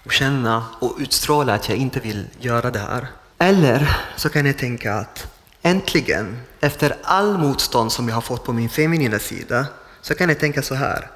och 0.05 0.11
känna 0.11 0.65
och 0.79 0.95
utstråla 0.99 1.53
att 1.53 1.69
jag 1.69 1.77
inte 1.77 1.99
vill 1.99 2.27
göra 2.39 2.71
det 2.71 2.79
här. 2.79 3.07
Eller 3.37 3.97
så 4.15 4.29
kan 4.29 4.45
jag 4.45 4.57
tänka 4.57 4.93
att 4.93 5.27
äntligen, 5.61 6.41
efter 6.59 6.95
all 7.03 7.37
motstånd 7.37 7.91
som 7.91 8.07
jag 8.07 8.15
har 8.15 8.21
fått 8.21 8.43
på 8.43 8.53
min 8.53 8.69
feminina 8.69 9.19
sida, 9.19 9.65
så 10.01 10.15
kan 10.15 10.29
jag 10.29 10.39
tänka 10.39 10.61
så 10.61 10.75
här. 10.75 11.09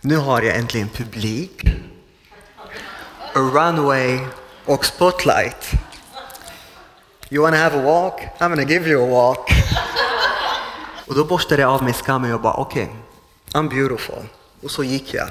Nu 0.00 0.16
har 0.16 0.42
jag 0.42 0.56
äntligen 0.56 0.88
publik, 0.88 1.62
a 3.34 3.38
runway 3.38 4.20
och 4.64 4.84
spotlight. 4.84 5.72
You 7.30 7.42
wanna 7.42 7.56
have 7.56 7.78
a 7.78 7.82
walk? 7.82 8.20
I'm 8.38 8.48
gonna 8.48 8.62
give 8.62 8.90
you 8.90 9.02
a 9.02 9.10
walk. 9.10 9.50
och 11.06 11.14
då 11.14 11.24
borstade 11.24 11.62
jag 11.62 11.70
av 11.70 11.82
mig 11.82 11.92
skammen 11.92 12.34
och 12.34 12.40
bara 12.40 12.54
okej, 12.54 12.84
okay, 12.84 13.60
I'm 13.60 13.68
beautiful. 13.68 14.24
Och 14.62 14.70
så 14.70 14.84
gick 14.84 15.14
jag. 15.14 15.28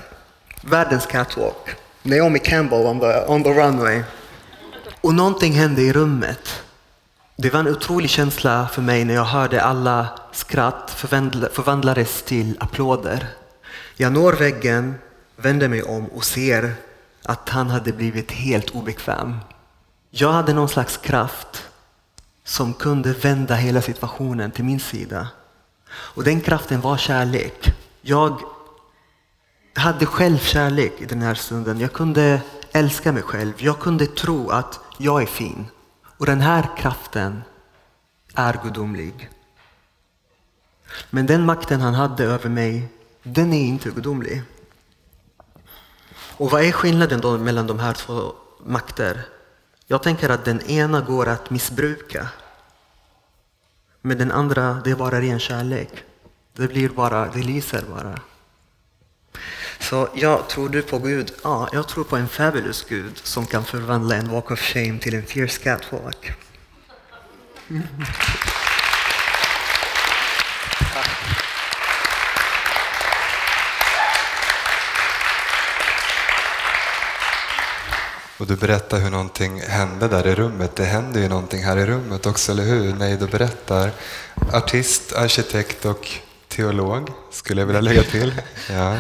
Världens 0.62 1.06
catwalk. 1.06 1.85
Naomi 2.08 2.40
Campbell 2.40 2.86
on 2.86 3.00
the, 3.00 3.26
on 3.28 3.44
the 3.44 3.50
runway. 3.50 4.04
Och 5.02 5.14
någonting 5.14 5.54
hände 5.54 5.82
i 5.82 5.94
rummet. 5.94 6.64
Det 7.36 7.50
var 7.50 7.60
en 7.60 7.68
otrolig 7.68 8.10
känsla 8.10 8.68
för 8.68 8.82
mig 8.82 9.06
när 9.06 9.14
jag 9.14 9.26
hörde 9.26 9.62
alla 9.62 10.08
skratt 10.32 10.92
förvandlades 11.52 12.24
till 12.24 12.58
applåder. 12.60 13.28
Jag 13.96 14.14
når 14.14 14.34
väggen, 14.34 14.96
vänder 15.36 15.68
mig 15.68 15.84
om 15.84 16.06
och 16.06 16.24
ser 16.24 16.74
att 17.24 17.50
han 17.50 17.70
hade 17.70 17.92
blivit 17.92 18.32
helt 18.32 18.70
obekväm. 18.70 19.38
Jag 20.10 20.32
hade 20.32 20.54
någon 20.54 20.70
slags 20.70 20.98
kraft 20.98 21.64
som 22.44 22.74
kunde 22.74 23.14
vända 23.14 23.56
hela 23.56 23.82
situationen 23.82 24.52
till 24.52 24.66
min 24.66 24.80
sida. 24.80 25.28
Och 25.90 26.24
den 26.24 26.42
kraften 26.42 26.82
var 26.82 26.98
kärlek. 26.98 27.74
Jag 28.02 28.40
hade 29.76 30.06
självkärlek 30.06 31.02
i 31.02 31.06
den 31.06 31.22
här 31.22 31.36
stunden. 31.36 31.80
Jag 31.80 31.94
kunde 31.94 32.42
älska 32.72 33.12
mig 33.12 33.24
själv. 33.24 33.54
Jag 33.58 33.80
kunde 33.80 34.06
tro 34.06 34.50
att 34.50 34.80
jag 34.98 35.22
är 35.22 35.26
fin. 35.26 35.66
Och 36.18 36.26
den 36.26 36.42
här 36.42 36.70
kraften 36.78 37.44
är 38.34 38.60
gudomlig. 38.64 39.30
Men 41.10 41.26
den 41.26 41.46
makten 41.46 41.82
han 41.82 41.94
hade 41.94 42.24
över 42.24 42.50
mig, 42.50 42.88
den 43.24 43.54
är 43.54 43.66
inte 43.66 43.90
gudomlig. 43.90 44.44
Och 46.38 46.52
vad 46.52 46.64
är 46.64 46.72
skillnaden 46.72 47.22
då 47.22 47.38
mellan 47.38 47.68
de 47.68 47.80
här 47.80 47.94
två 47.94 48.34
makter? 48.66 49.26
Jag 49.88 50.04
tänker 50.04 50.30
att 50.30 50.46
den 50.46 50.62
ena 50.62 51.02
går 51.02 51.28
att 51.28 51.50
missbruka. 51.50 52.28
Men 54.02 54.18
den 54.18 54.32
andra, 54.32 54.82
det 54.84 54.92
är 54.92 54.96
bara 54.96 55.22
ren 55.22 55.40
kärlek. 55.40 56.04
Det 56.54 56.68
blir 56.68 56.90
bara, 56.90 57.26
det 57.26 57.44
lyser 57.44 57.84
bara. 57.90 58.20
Så 59.80 60.10
jag 60.14 60.50
tror 60.50 60.70
du 60.70 60.82
på 60.82 61.00
Gud? 61.00 61.32
Ja, 61.44 61.70
jag 61.74 61.88
tror 61.88 62.04
på 62.04 62.16
en 62.16 62.28
fabulous 62.28 62.86
Gud 62.90 63.18
som 63.24 63.46
kan 63.46 63.66
förvandla 63.66 64.16
en 64.16 64.32
walk 64.32 64.52
of 64.52 64.60
shame 64.60 65.00
till 65.00 65.16
en 65.16 65.26
fierce 65.26 65.64
catwalk. 65.64 66.32
Och 78.38 78.48
du 78.48 78.56
berättar 78.56 79.00
hur 79.00 79.10
någonting 79.10 79.62
hände 79.62 80.08
där 80.08 80.28
i 80.28 80.36
rummet. 80.36 80.76
Det 80.76 80.84
händer 80.86 81.22
ju 81.22 81.28
någonting 81.28 81.64
här 81.64 81.78
i 81.78 81.86
rummet 81.86 82.26
också, 82.26 82.52
eller 82.52 82.64
hur? 82.64 82.94
Nej, 82.94 83.18
du 83.18 83.28
berättar. 83.28 83.92
Artist, 84.54 85.14
arkitekt 85.14 85.86
och 85.86 86.10
teolog, 86.48 87.10
skulle 87.32 87.62
jag 87.62 87.66
vilja 87.66 87.82
lägga 87.82 88.04
till. 88.04 88.42
Ja. 88.70 88.98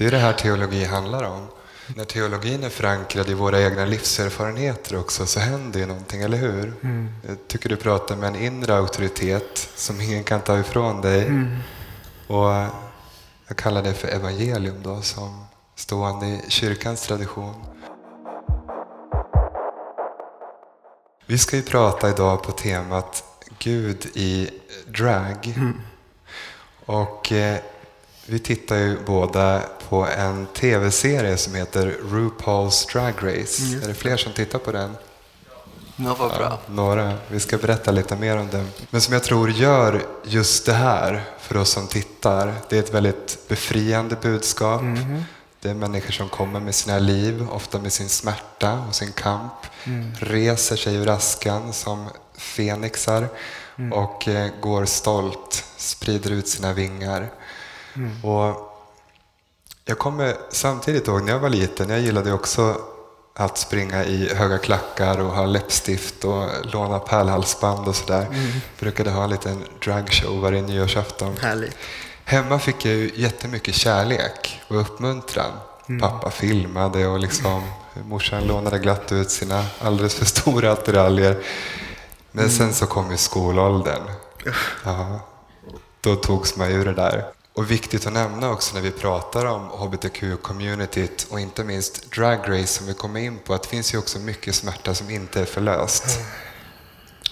Det 0.00 0.06
är 0.06 0.10
det 0.10 0.18
här 0.18 0.32
teologi 0.32 0.84
handlar 0.84 1.22
om. 1.24 1.46
När 1.96 2.04
teologin 2.04 2.64
är 2.64 2.68
förankrad 2.68 3.30
i 3.30 3.34
våra 3.34 3.60
egna 3.62 3.84
livserfarenheter 3.84 4.98
också 4.98 5.26
så 5.26 5.40
händer 5.40 5.80
ju 5.80 5.86
någonting, 5.86 6.22
eller 6.22 6.36
hur? 6.36 6.74
Mm. 6.82 7.08
Jag 7.26 7.36
tycker 7.46 7.68
du 7.68 7.76
pratar 7.76 8.16
med 8.16 8.28
en 8.28 8.36
inre 8.36 8.76
auktoritet 8.76 9.68
som 9.76 10.00
ingen 10.00 10.24
kan 10.24 10.40
ta 10.40 10.58
ifrån 10.58 11.00
dig. 11.00 11.26
Mm. 11.26 11.56
Och 12.26 12.50
jag 13.46 13.56
kallar 13.56 13.82
det 13.82 13.94
för 13.94 14.08
evangelium 14.08 14.82
då, 14.82 15.02
som 15.02 15.44
stående 15.76 16.26
i 16.26 16.42
kyrkans 16.48 17.02
tradition. 17.02 17.54
Vi 21.26 21.38
ska 21.38 21.56
ju 21.56 21.62
prata 21.62 22.10
idag 22.10 22.42
på 22.42 22.52
temat 22.52 23.24
Gud 23.58 24.06
i 24.14 24.50
drag. 24.86 25.54
Mm. 25.56 25.80
Och 26.86 27.32
eh, 27.32 27.58
vi 28.26 28.38
tittar 28.38 28.76
ju 28.76 28.98
båda 29.06 29.62
på 29.90 30.06
en 30.06 30.46
tv-serie 30.46 31.36
som 31.36 31.54
heter 31.54 31.96
RuPaul's 32.02 32.92
Drag 32.92 33.14
Race. 33.16 33.62
Mm. 33.62 33.82
Är 33.82 33.88
det 33.88 33.94
fler 33.94 34.16
som 34.16 34.32
tittar 34.32 34.58
på 34.58 34.72
den? 34.72 34.96
Ja, 35.96 36.16
vad 36.18 36.30
bra. 36.30 36.42
Ja, 36.42 36.58
några. 36.66 37.14
Vi 37.28 37.40
ska 37.40 37.58
berätta 37.58 37.90
lite 37.90 38.16
mer 38.16 38.36
om 38.36 38.48
den. 38.50 38.68
Men 38.90 39.00
som 39.00 39.14
jag 39.14 39.22
tror 39.22 39.50
gör 39.50 40.02
just 40.24 40.66
det 40.66 40.72
här 40.72 41.24
för 41.40 41.56
oss 41.56 41.70
som 41.70 41.86
tittar. 41.86 42.54
Det 42.68 42.76
är 42.76 42.80
ett 42.80 42.94
väldigt 42.94 43.38
befriande 43.48 44.16
budskap. 44.22 44.80
Mm. 44.80 45.22
Det 45.60 45.70
är 45.70 45.74
människor 45.74 46.12
som 46.12 46.28
kommer 46.28 46.60
med 46.60 46.74
sina 46.74 46.98
liv, 46.98 47.46
ofta 47.50 47.78
med 47.78 47.92
sin 47.92 48.08
smärta 48.08 48.84
och 48.88 48.94
sin 48.94 49.12
kamp. 49.12 49.52
Mm. 49.84 50.14
Reser 50.18 50.76
sig 50.76 50.94
ur 50.94 51.08
askan 51.08 51.72
som 51.72 52.08
fenixar 52.36 53.28
mm. 53.78 53.92
och 53.92 54.28
eh, 54.28 54.50
går 54.60 54.84
stolt, 54.84 55.64
sprider 55.76 56.30
ut 56.30 56.48
sina 56.48 56.72
vingar. 56.72 57.30
Mm. 57.94 58.24
Och 58.24 58.69
jag 59.90 59.98
kommer 59.98 60.36
samtidigt 60.50 61.08
ihåg 61.08 61.22
när 61.22 61.32
jag 61.32 61.38
var 61.38 61.48
liten, 61.48 61.90
jag 61.90 62.00
gillade 62.00 62.32
också 62.32 62.76
att 63.34 63.58
springa 63.58 64.04
i 64.04 64.34
höga 64.34 64.58
klackar 64.58 65.20
och 65.20 65.32
ha 65.32 65.46
läppstift 65.46 66.24
och 66.24 66.48
låna 66.62 66.98
pärlhalsband 66.98 67.88
och 67.88 67.96
sådär. 67.96 68.26
Mm. 68.26 68.50
Brukade 68.78 69.10
ha 69.10 69.24
en 69.24 69.30
liten 69.30 69.64
dragshow 69.84 70.40
varje 70.40 70.62
nyårsafton. 70.62 71.36
Härligt. 71.36 71.76
Hemma 72.24 72.58
fick 72.58 72.84
jag 72.84 72.94
ju 72.94 73.10
jättemycket 73.14 73.74
kärlek 73.74 74.60
och 74.68 74.80
uppmuntran. 74.80 75.52
Mm. 75.88 76.00
Pappa 76.00 76.30
filmade 76.30 77.06
och 77.06 77.18
liksom, 77.18 77.62
morsan 78.04 78.44
lånade 78.44 78.78
glatt 78.78 79.12
ut 79.12 79.30
sina 79.30 79.64
alldeles 79.80 80.14
för 80.14 80.24
stora 80.24 80.72
attiraljer. 80.72 81.42
Men 82.32 82.44
mm. 82.44 82.56
sen 82.56 82.74
så 82.74 82.86
kom 82.86 83.10
ju 83.10 83.16
skolåldern. 83.16 84.02
Ja, 84.84 85.20
då 86.00 86.16
togs 86.16 86.56
man 86.56 86.68
ur 86.68 86.84
det 86.84 86.94
där. 86.94 87.24
Och 87.54 87.70
viktigt 87.70 88.06
att 88.06 88.12
nämna 88.12 88.50
också 88.50 88.74
när 88.74 88.82
vi 88.82 88.90
pratar 88.90 89.46
om 89.46 89.70
hbtq-communityt 89.70 91.26
och 91.30 91.40
inte 91.40 91.64
minst 91.64 92.12
drag 92.12 92.38
race 92.48 92.66
som 92.66 92.86
vi 92.86 92.94
kommer 92.94 93.20
in 93.20 93.38
på, 93.38 93.54
att 93.54 93.62
det 93.62 93.68
finns 93.68 93.94
ju 93.94 93.98
också 93.98 94.18
mycket 94.18 94.54
smärta 94.54 94.94
som 94.94 95.10
inte 95.10 95.40
är 95.40 95.44
förlöst. 95.44 96.04
Mm. 96.16 96.26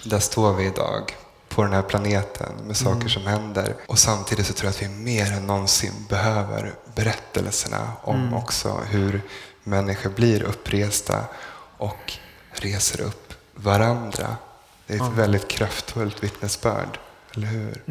Där 0.05 0.19
står 0.19 0.53
vi 0.53 0.65
idag 0.65 1.17
på 1.49 1.63
den 1.63 1.73
här 1.73 1.83
planeten 1.83 2.53
med 2.67 2.77
saker 2.77 3.01
mm. 3.01 3.09
som 3.09 3.23
händer. 3.23 3.75
Och 3.87 3.99
samtidigt 3.99 4.47
så 4.47 4.53
tror 4.53 4.67
jag 4.67 4.71
att 4.71 4.83
vi 4.83 4.89
mer 4.89 5.33
än 5.33 5.47
någonsin 5.47 6.07
behöver 6.09 6.75
berättelserna 6.95 7.93
om 8.03 8.21
mm. 8.21 8.35
också 8.35 8.81
hur 8.91 9.23
människor 9.65 10.11
blir 10.11 10.43
uppresta 10.43 11.25
och 11.77 12.13
reser 12.53 13.01
upp 13.01 13.35
varandra. 13.55 14.37
Det 14.87 14.93
är 14.93 14.97
ett 14.97 15.03
mm. 15.03 15.17
väldigt 15.17 15.49
kraftfullt 15.49 16.23
vittnesbörd, 16.23 16.99
eller 17.35 17.47
hur? 17.47 17.83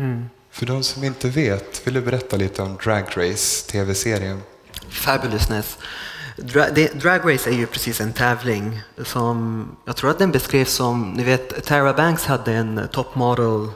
För 0.58 0.66
de 0.66 0.84
som 0.84 1.04
inte 1.04 1.30
vet, 1.30 1.88
vill 1.88 1.94
du 1.94 2.02
berätta 2.02 2.38
lite 2.38 2.62
om 2.62 2.78
Drag 2.84 3.04
Race, 3.18 3.72
tv-serien? 3.72 4.42
Fabulousness. 4.90 5.78
Dra 6.38 6.68
Drag 6.94 7.34
Race 7.34 7.50
är 7.50 7.54
ju 7.54 7.68
precis 7.68 8.02
en 8.02 8.14
tävling 8.14 8.82
som 9.04 9.68
jag 9.86 9.96
tror 9.96 10.10
att 10.10 10.20
den 10.20 10.32
beskrevs 10.32 10.72
som, 10.72 11.14
ni 11.14 11.24
vet 11.24 11.66
Tara 11.66 11.94
Banks 11.94 12.26
hade 12.26 12.54
en 12.54 12.88
top 12.92 13.16
model 13.16 13.70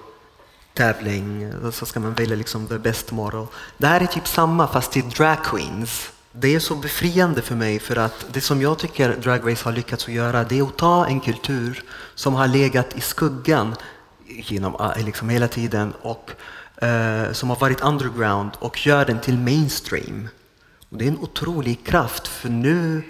tävling, 0.74 1.54
så 1.72 1.86
ska 1.86 2.00
man 2.00 2.14
välja 2.14 2.36
liksom 2.36 2.68
the 2.68 2.78
best 2.78 3.12
model. 3.12 3.46
Det 3.78 3.88
här 3.88 4.02
är 4.02 4.06
typ 4.06 4.28
samma 4.28 4.68
fast 4.68 4.92
till 4.92 5.10
drag 5.10 5.44
queens. 5.44 6.12
Det 6.32 6.56
är 6.56 6.60
så 6.60 6.76
befriande 6.76 7.42
för 7.42 7.56
mig 7.56 7.80
för 7.80 7.96
att 7.96 8.26
det 8.32 8.42
som 8.42 8.62
jag 8.62 8.80
tycker 8.80 9.16
Drag 9.16 9.52
Race 9.52 9.66
har 9.66 9.72
lyckats 9.72 10.04
att 10.04 10.14
göra 10.14 10.44
det 10.44 10.60
är 10.60 10.64
att 10.64 10.78
ta 10.78 11.08
en 11.08 11.20
kultur 11.20 11.84
som 12.16 12.34
har 12.34 12.48
legat 12.48 12.96
i 12.96 13.02
skuggan 13.02 13.76
genom 14.26 14.92
liksom 14.98 15.30
hela 15.30 15.48
tiden 15.48 15.94
och 16.02 16.32
eh, 16.82 17.32
som 17.32 17.50
har 17.50 17.56
varit 17.56 17.82
underground 17.82 18.52
och 18.60 18.88
gör 18.88 19.06
den 19.06 19.20
till 19.20 19.38
mainstream. 19.38 20.28
Och 20.90 20.98
det 20.98 21.06
är 21.06 21.10
en 21.10 21.20
otrolig 21.20 21.86
kraft 21.86 22.28
för 22.28 22.50
nu 22.50 23.04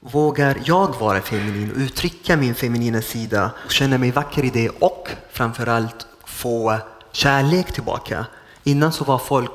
vågar 0.00 0.58
jag 0.64 0.98
vara 0.98 1.20
feminin 1.20 1.70
och 1.70 1.76
uttrycka 1.76 2.36
min 2.36 2.54
feminina 2.54 3.02
sida 3.02 3.50
och 3.64 3.70
känna 3.70 3.98
mig 3.98 4.10
vacker 4.10 4.44
i 4.44 4.50
det 4.50 4.68
och 4.68 5.08
framförallt 5.32 6.06
få 6.24 6.78
kärlek 7.12 7.72
tillbaka. 7.72 8.26
Innan 8.64 8.92
så 8.92 9.04
var 9.04 9.18
folk 9.18 9.50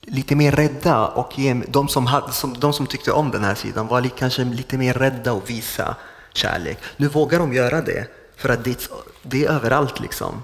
lite 0.00 0.34
mer 0.36 0.52
rädda 0.52 1.06
och 1.06 1.32
de 1.68 1.88
som, 1.88 2.06
hade, 2.06 2.32
som, 2.32 2.54
de 2.58 2.72
som 2.72 2.86
tyckte 2.86 3.12
om 3.12 3.30
den 3.30 3.44
här 3.44 3.54
sidan 3.54 3.86
var 3.86 4.08
kanske 4.08 4.44
lite 4.44 4.78
mer 4.78 4.94
rädda 4.94 5.32
att 5.32 5.50
visa 5.50 5.96
kärlek. 6.32 6.78
Nu 6.96 7.08
vågar 7.08 7.38
de 7.38 7.52
göra 7.52 7.80
det 7.80 8.06
för 8.36 8.48
att 8.48 8.64
det, 8.64 8.90
det 9.22 9.44
är 9.44 9.50
överallt 9.50 10.00
liksom. 10.00 10.42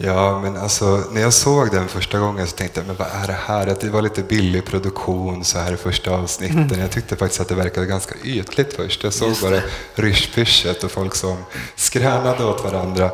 Ja, 0.00 0.40
men 0.40 0.56
alltså 0.56 1.04
när 1.12 1.20
jag 1.20 1.32
såg 1.32 1.70
den 1.70 1.88
första 1.88 2.18
gången 2.18 2.46
så 2.46 2.56
tänkte 2.56 2.80
jag, 2.80 2.86
men 2.86 2.96
vad 2.96 3.08
är 3.22 3.26
det 3.26 3.38
här? 3.46 3.66
Att 3.66 3.80
det 3.80 3.90
var 3.90 4.02
lite 4.02 4.22
billig 4.22 4.64
produktion 4.64 5.44
så 5.44 5.58
här 5.58 5.72
i 5.72 5.76
första 5.76 6.10
avsnitten. 6.10 6.62
Mm. 6.62 6.80
Jag 6.80 6.90
tyckte 6.90 7.16
faktiskt 7.16 7.40
att 7.40 7.48
det 7.48 7.54
verkade 7.54 7.86
ganska 7.86 8.14
ytligt 8.24 8.72
först. 8.72 9.04
Jag 9.04 9.12
såg 9.12 9.32
bara 9.42 9.60
ryschpyschet 9.94 10.84
och 10.84 10.90
folk 10.90 11.14
som 11.14 11.36
skränade 11.76 12.44
åt 12.44 12.64
varandra. 12.64 13.10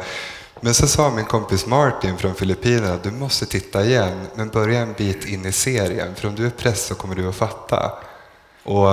Men 0.61 0.75
så 0.75 0.87
sa 0.87 1.11
min 1.11 1.25
kompis 1.25 1.67
Martin 1.67 2.17
från 2.17 2.35
Filippinerna, 2.35 2.99
du 3.03 3.11
måste 3.11 3.47
titta 3.47 3.85
igen, 3.85 4.27
men 4.35 4.49
börja 4.49 4.81
en 4.81 4.93
bit 4.93 5.25
in 5.25 5.47
i 5.47 5.53
serien, 5.53 6.15
för 6.15 6.29
om 6.29 6.35
du 6.35 6.47
är 6.47 6.51
press 6.51 6.87
så 6.87 6.95
kommer 6.95 7.15
du 7.15 7.29
att 7.29 7.35
fatta. 7.35 7.93
Och 8.65 8.91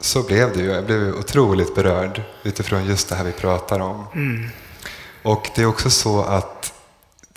så 0.00 0.22
blev 0.22 0.52
det 0.56 0.62
ju. 0.62 0.70
Jag 0.70 0.86
blev 0.86 1.14
otroligt 1.14 1.74
berörd 1.74 2.22
utifrån 2.42 2.84
just 2.86 3.08
det 3.08 3.14
här 3.14 3.24
vi 3.24 3.32
pratar 3.32 3.80
om. 3.80 4.04
Mm. 4.14 4.48
Och 5.22 5.48
det 5.54 5.62
är 5.62 5.66
också 5.66 5.90
så 5.90 6.22
att 6.22 6.72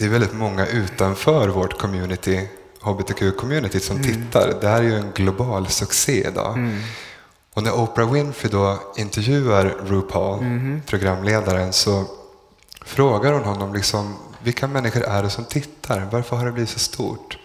det 0.02 0.08
är 0.08 0.10
väldigt 0.10 0.34
många 0.34 0.68
utanför 0.68 1.48
vårt 1.48 1.78
community, 1.78 2.48
hbtq-community, 2.82 3.80
som 3.80 3.98
mm. 3.98 4.08
tittar. 4.08 4.54
Det 4.62 4.68
här 4.68 4.78
är 4.78 4.84
ju 4.84 4.96
en 4.96 5.12
global 5.12 5.68
succé 5.68 6.28
idag. 6.28 6.58
Mm. 6.58 6.80
Och 7.54 7.64
när 7.64 7.74
Oprah 7.74 8.12
Winfrey 8.12 8.52
då 8.52 8.80
intervjuar 8.98 9.66
RuPaul, 9.86 10.40
mm. 10.40 10.82
programledaren, 10.86 11.74
så 11.74 12.06
frågar 12.86 13.34
hon 13.34 13.44
honom 13.44 13.74
liksom, 13.74 14.16
vilka 14.44 14.68
människor 14.68 15.04
är 15.04 15.24
det 15.24 15.30
som 15.30 15.46
tittar? 15.46 16.08
Varför 16.12 16.36
har 16.36 16.46
det 16.46 16.52
blivit 16.52 16.70
så 16.70 16.80
stort? 16.80 17.38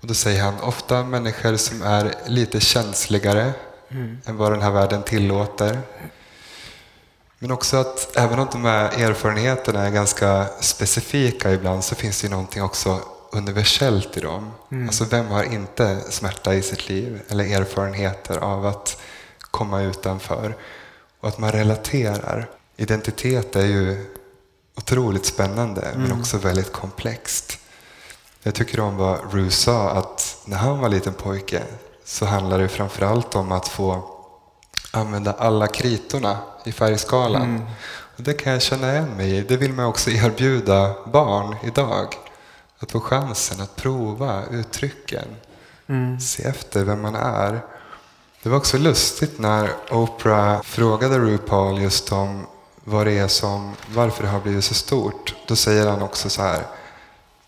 Och 0.00 0.06
då 0.06 0.14
säger 0.14 0.42
han, 0.42 0.60
ofta 0.60 1.04
människor 1.04 1.56
som 1.56 1.82
är 1.82 2.14
lite 2.26 2.60
känsligare 2.60 3.52
mm. 3.88 4.18
än 4.24 4.36
vad 4.36 4.52
den 4.52 4.62
här 4.62 4.70
världen 4.70 5.02
tillåter. 5.02 5.78
Men 7.38 7.50
också 7.50 7.76
att 7.76 8.16
även 8.16 8.38
om 8.38 8.48
de 8.52 8.64
här 8.64 9.02
erfarenheterna 9.02 9.86
är 9.86 9.90
ganska 9.90 10.46
specifika 10.60 11.52
ibland 11.52 11.84
så 11.84 11.94
finns 11.94 12.20
det 12.20 12.26
ju 12.26 12.30
någonting 12.30 12.62
också 12.62 13.00
universellt 13.32 14.16
i 14.16 14.20
dem. 14.20 14.50
Mm. 14.70 14.86
Alltså 14.86 15.04
vem 15.04 15.26
har 15.26 15.42
inte 15.42 16.00
smärta 16.10 16.54
i 16.54 16.62
sitt 16.62 16.88
liv 16.88 17.22
eller 17.28 17.44
erfarenheter 17.44 18.38
av 18.38 18.66
att 18.66 19.00
komma 19.40 19.82
utanför? 19.82 20.56
Och 21.20 21.28
att 21.28 21.38
man 21.38 21.52
relaterar. 21.52 22.50
Identitet 22.76 23.56
är 23.56 23.66
ju 23.66 24.06
otroligt 24.76 25.26
spännande 25.26 25.82
mm. 25.82 26.02
men 26.02 26.20
också 26.20 26.38
väldigt 26.38 26.72
komplext. 26.72 27.58
Jag 28.42 28.54
tycker 28.54 28.80
om 28.80 28.96
vad 28.96 29.34
Ru 29.34 29.50
sa 29.50 29.90
att 29.90 30.38
när 30.44 30.56
han 30.56 30.78
var 30.78 30.88
liten 30.88 31.14
pojke 31.14 31.62
så 32.04 32.26
handlade 32.26 32.62
det 32.62 32.68
framförallt 32.68 33.34
om 33.34 33.52
att 33.52 33.68
få 33.68 34.15
använda 34.96 35.32
alla 35.32 35.66
kritorna 35.66 36.38
i 36.64 36.72
färgskalan. 36.72 37.42
Mm. 37.42 37.62
Och 38.16 38.22
det 38.22 38.34
kan 38.34 38.52
jag 38.52 38.62
känna 38.62 38.92
igen 38.92 39.16
mig 39.16 39.36
i. 39.36 39.42
Det 39.42 39.56
vill 39.56 39.72
man 39.72 39.86
också 39.86 40.10
erbjuda 40.10 40.94
barn 41.06 41.56
idag. 41.64 42.14
Att 42.78 42.92
få 42.92 43.00
chansen 43.00 43.60
att 43.60 43.76
prova 43.76 44.42
uttrycken. 44.50 45.28
Mm. 45.86 46.20
Se 46.20 46.42
efter 46.42 46.84
vem 46.84 47.02
man 47.02 47.14
är. 47.14 47.60
Det 48.42 48.48
var 48.48 48.56
också 48.56 48.78
lustigt 48.78 49.38
när 49.38 49.70
Oprah 49.90 50.62
frågade 50.62 51.18
RuPaul 51.18 51.82
just 51.82 52.12
om 52.12 52.46
vad 52.84 53.06
det 53.06 53.18
är 53.18 53.28
som, 53.28 53.74
varför 53.94 54.22
det 54.22 54.28
har 54.28 54.40
blivit 54.40 54.64
så 54.64 54.74
stort. 54.74 55.34
Då 55.46 55.56
säger 55.56 55.86
han 55.86 56.02
också 56.02 56.30
så 56.30 56.42
här. 56.42 56.62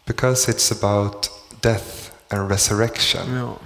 Because 0.05 0.53
it's 0.53 0.73
about 0.73 1.31
death 1.61 2.11
and 2.31 2.51
resurrection. 2.51 3.37
Ja. 3.37 3.57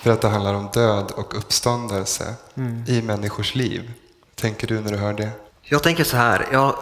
För 0.00 0.10
att 0.10 0.20
det 0.20 0.28
handlar 0.28 0.54
om 0.54 0.68
död 0.72 1.10
och 1.10 1.38
uppståndelse 1.38 2.34
mm. 2.54 2.84
i 2.86 3.02
människors 3.02 3.54
liv. 3.54 3.92
tänker 4.34 4.66
du 4.66 4.80
när 4.80 4.90
du 4.92 4.96
hör 4.96 5.12
det? 5.12 5.30
Jag 5.62 5.82
tänker 5.82 6.04
så 6.04 6.16
här. 6.16 6.48
Jag 6.52 6.74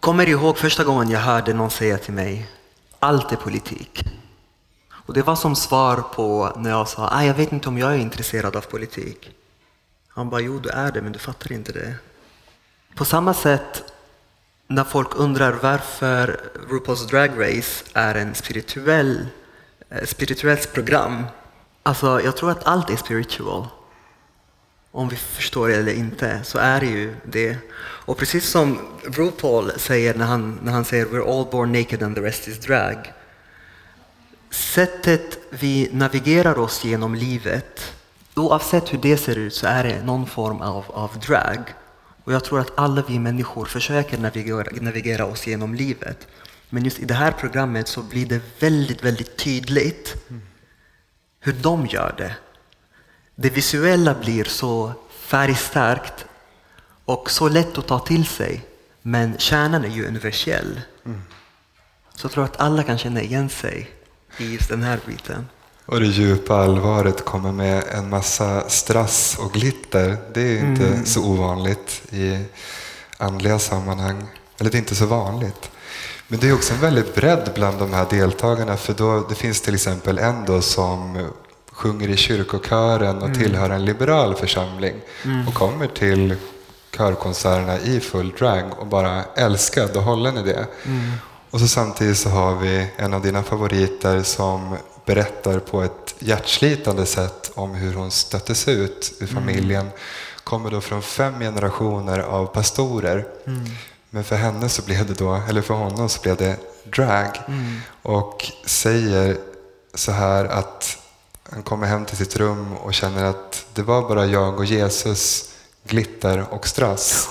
kommer 0.00 0.28
ihåg 0.28 0.58
första 0.58 0.84
gången 0.84 1.10
jag 1.10 1.20
hörde 1.20 1.54
någon 1.54 1.70
säga 1.70 1.98
till 1.98 2.14
mig 2.14 2.50
allt 2.98 3.32
är 3.32 3.36
politik. 3.36 4.04
Och 5.06 5.14
det 5.14 5.22
var 5.22 5.36
som 5.36 5.56
svar 5.56 5.96
på 5.96 6.52
när 6.56 6.70
jag 6.70 6.88
sa 6.88 7.08
ah, 7.12 7.22
jag 7.22 7.34
vet 7.34 7.52
inte 7.52 7.68
om 7.68 7.78
jag 7.78 7.92
är 7.92 7.98
intresserad 7.98 8.56
av 8.56 8.60
politik. 8.60 9.30
Han 10.08 10.30
bara 10.30 10.40
jo 10.40 10.58
du 10.58 10.68
är 10.68 10.92
det 10.92 11.02
men 11.02 11.12
du 11.12 11.18
fattar 11.18 11.52
inte 11.52 11.72
det. 11.72 11.94
På 12.94 13.04
samma 13.04 13.34
sätt 13.34 13.82
när 14.66 14.84
folk 14.84 15.08
undrar 15.16 15.52
varför 15.52 16.40
RuPaul's 16.68 17.08
Drag 17.10 17.30
Race 17.38 17.84
är 17.92 18.14
en 18.14 18.34
spirituell, 18.34 19.26
eh, 19.90 20.04
spirituellt 20.04 20.72
program 20.72 21.24
Alltså, 21.86 22.20
jag 22.20 22.36
tror 22.36 22.50
att 22.50 22.66
allt 22.66 22.90
är 22.90 22.96
spiritual. 22.96 23.66
Om 24.90 25.08
vi 25.08 25.16
förstår 25.16 25.68
det 25.68 25.76
eller 25.76 25.92
inte 25.92 26.40
så 26.44 26.58
är 26.58 26.80
det 26.80 26.86
ju 26.86 27.16
det. 27.24 27.56
Och 28.06 28.18
precis 28.18 28.48
som 28.48 28.78
RuPaul 29.04 29.72
säger 29.76 30.14
när 30.14 30.26
han, 30.26 30.58
när 30.62 30.72
han 30.72 30.84
säger 30.84 31.06
“We're 31.06 31.38
all 31.38 31.50
born 31.50 31.72
naked 31.72 32.02
and 32.02 32.16
the 32.16 32.22
rest 32.22 32.48
is 32.48 32.58
drag”. 32.58 33.12
Sättet 34.50 35.38
vi 35.50 35.88
navigerar 35.92 36.58
oss 36.58 36.84
genom 36.84 37.14
livet, 37.14 37.94
oavsett 38.34 38.92
hur 38.92 38.98
det 38.98 39.16
ser 39.16 39.38
ut 39.38 39.54
så 39.54 39.66
är 39.66 39.84
det 39.84 40.04
någon 40.04 40.26
form 40.26 40.60
av, 40.60 40.84
av 40.88 41.18
drag. 41.18 41.74
Och 42.24 42.32
jag 42.32 42.44
tror 42.44 42.60
att 42.60 42.72
alla 42.74 43.02
vi 43.08 43.18
människor 43.18 43.64
försöker 43.64 44.18
navigera, 44.18 44.66
navigera 44.80 45.26
oss 45.26 45.46
genom 45.46 45.74
livet. 45.74 46.26
Men 46.70 46.84
just 46.84 46.98
i 46.98 47.04
det 47.04 47.14
här 47.14 47.32
programmet 47.32 47.88
så 47.88 48.02
blir 48.02 48.26
det 48.26 48.40
väldigt, 48.58 49.04
väldigt 49.04 49.36
tydligt 49.36 50.14
mm 50.30 50.42
hur 51.44 51.52
de 51.52 51.86
gör 51.86 52.14
det. 52.18 52.34
Det 53.34 53.50
visuella 53.50 54.14
blir 54.14 54.44
så 54.44 54.92
färgstarkt 55.10 56.24
och 57.04 57.30
så 57.30 57.48
lätt 57.48 57.78
att 57.78 57.86
ta 57.86 57.98
till 57.98 58.26
sig. 58.26 58.64
Men 59.02 59.38
kärnan 59.38 59.84
är 59.84 59.88
ju 59.88 60.06
universell. 60.06 60.80
Mm. 61.06 61.22
Så 62.14 62.24
jag 62.24 62.32
tror 62.32 62.44
att 62.44 62.60
alla 62.60 62.82
kan 62.82 62.98
känna 62.98 63.22
igen 63.22 63.48
sig 63.48 63.90
i 64.38 64.52
just 64.52 64.68
den 64.68 64.82
här 64.82 65.00
biten. 65.06 65.48
Och 65.86 66.00
det 66.00 66.06
djupa 66.06 66.54
allvaret 66.54 67.24
kommer 67.24 67.52
med 67.52 67.84
en 67.88 68.08
massa 68.08 68.68
strass 68.68 69.36
och 69.40 69.52
glitter. 69.52 70.16
Det 70.34 70.58
är 70.58 70.64
inte 70.64 70.86
mm. 70.86 71.06
så 71.06 71.24
ovanligt 71.24 72.02
i 72.10 72.44
andliga 73.18 73.58
sammanhang. 73.58 74.26
Eller 74.58 74.70
det 74.70 74.76
är 74.76 74.80
inte 74.80 74.94
så 74.94 75.06
vanligt. 75.06 75.70
Men 76.28 76.40
det 76.40 76.48
är 76.48 76.54
också 76.54 76.74
en 76.74 76.80
väldigt 76.80 77.14
bredd 77.14 77.50
bland 77.54 77.78
de 77.78 77.92
här 77.92 78.06
deltagarna 78.10 78.76
för 78.76 78.94
då, 78.94 79.26
det 79.28 79.34
finns 79.34 79.60
till 79.60 79.74
exempel 79.74 80.18
en 80.18 80.44
då 80.44 80.62
som 80.62 81.28
sjunger 81.72 82.08
i 82.08 82.16
kyrkokören 82.16 83.16
och 83.16 83.28
mm. 83.28 83.38
tillhör 83.38 83.70
en 83.70 83.84
liberal 83.84 84.34
församling 84.34 84.94
mm. 85.24 85.48
och 85.48 85.54
kommer 85.54 85.86
till 85.86 86.36
körkonserterna 86.96 87.78
i 87.78 88.00
full 88.00 88.30
drag 88.38 88.64
och 88.78 88.86
bara 88.86 89.24
älskad 89.36 89.96
och 89.96 90.02
hållen 90.02 90.38
i 90.38 90.42
det. 90.42 90.66
Mm. 90.84 91.12
Och 91.50 91.60
så 91.60 91.68
samtidigt 91.68 92.18
så 92.18 92.28
har 92.28 92.56
vi 92.56 92.90
en 92.96 93.14
av 93.14 93.22
dina 93.22 93.42
favoriter 93.42 94.22
som 94.22 94.76
berättar 95.04 95.58
på 95.58 95.82
ett 95.82 96.14
hjärtslitande 96.18 97.06
sätt 97.06 97.52
om 97.54 97.74
hur 97.74 97.94
hon 97.94 98.10
stöttes 98.10 98.68
ut 98.68 99.12
ur 99.20 99.30
mm. 99.30 99.34
familjen. 99.34 99.90
Kommer 100.44 100.70
då 100.70 100.80
från 100.80 101.02
fem 101.02 101.40
generationer 101.40 102.18
av 102.18 102.46
pastorer. 102.46 103.26
Men 104.14 104.24
för 104.24 104.36
henne 104.36 104.68
så 104.68 104.82
blev 104.82 105.06
det 105.06 105.14
då, 105.14 105.40
eller 105.48 105.62
för 105.62 105.74
honom 105.74 106.08
så 106.08 106.22
blev 106.22 106.36
det 106.36 106.56
drag. 106.84 107.40
Mm. 107.48 107.80
Och 108.02 108.52
säger 108.64 109.36
så 109.94 110.12
här 110.12 110.44
att 110.44 110.98
han 111.50 111.62
kommer 111.62 111.86
hem 111.86 112.04
till 112.04 112.16
sitt 112.16 112.36
rum 112.36 112.76
och 112.76 112.94
känner 112.94 113.24
att 113.24 113.66
det 113.74 113.82
var 113.82 114.08
bara 114.08 114.26
jag 114.26 114.58
och 114.58 114.64
Jesus, 114.64 115.50
glitter 115.84 116.46
och 116.50 116.68
strass. 116.68 117.28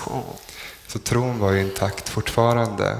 Så 0.88 1.00
tron 1.00 1.40
var 1.40 1.52
ju 1.52 1.62
intakt 1.62 2.10
fortfarande. 2.10 2.98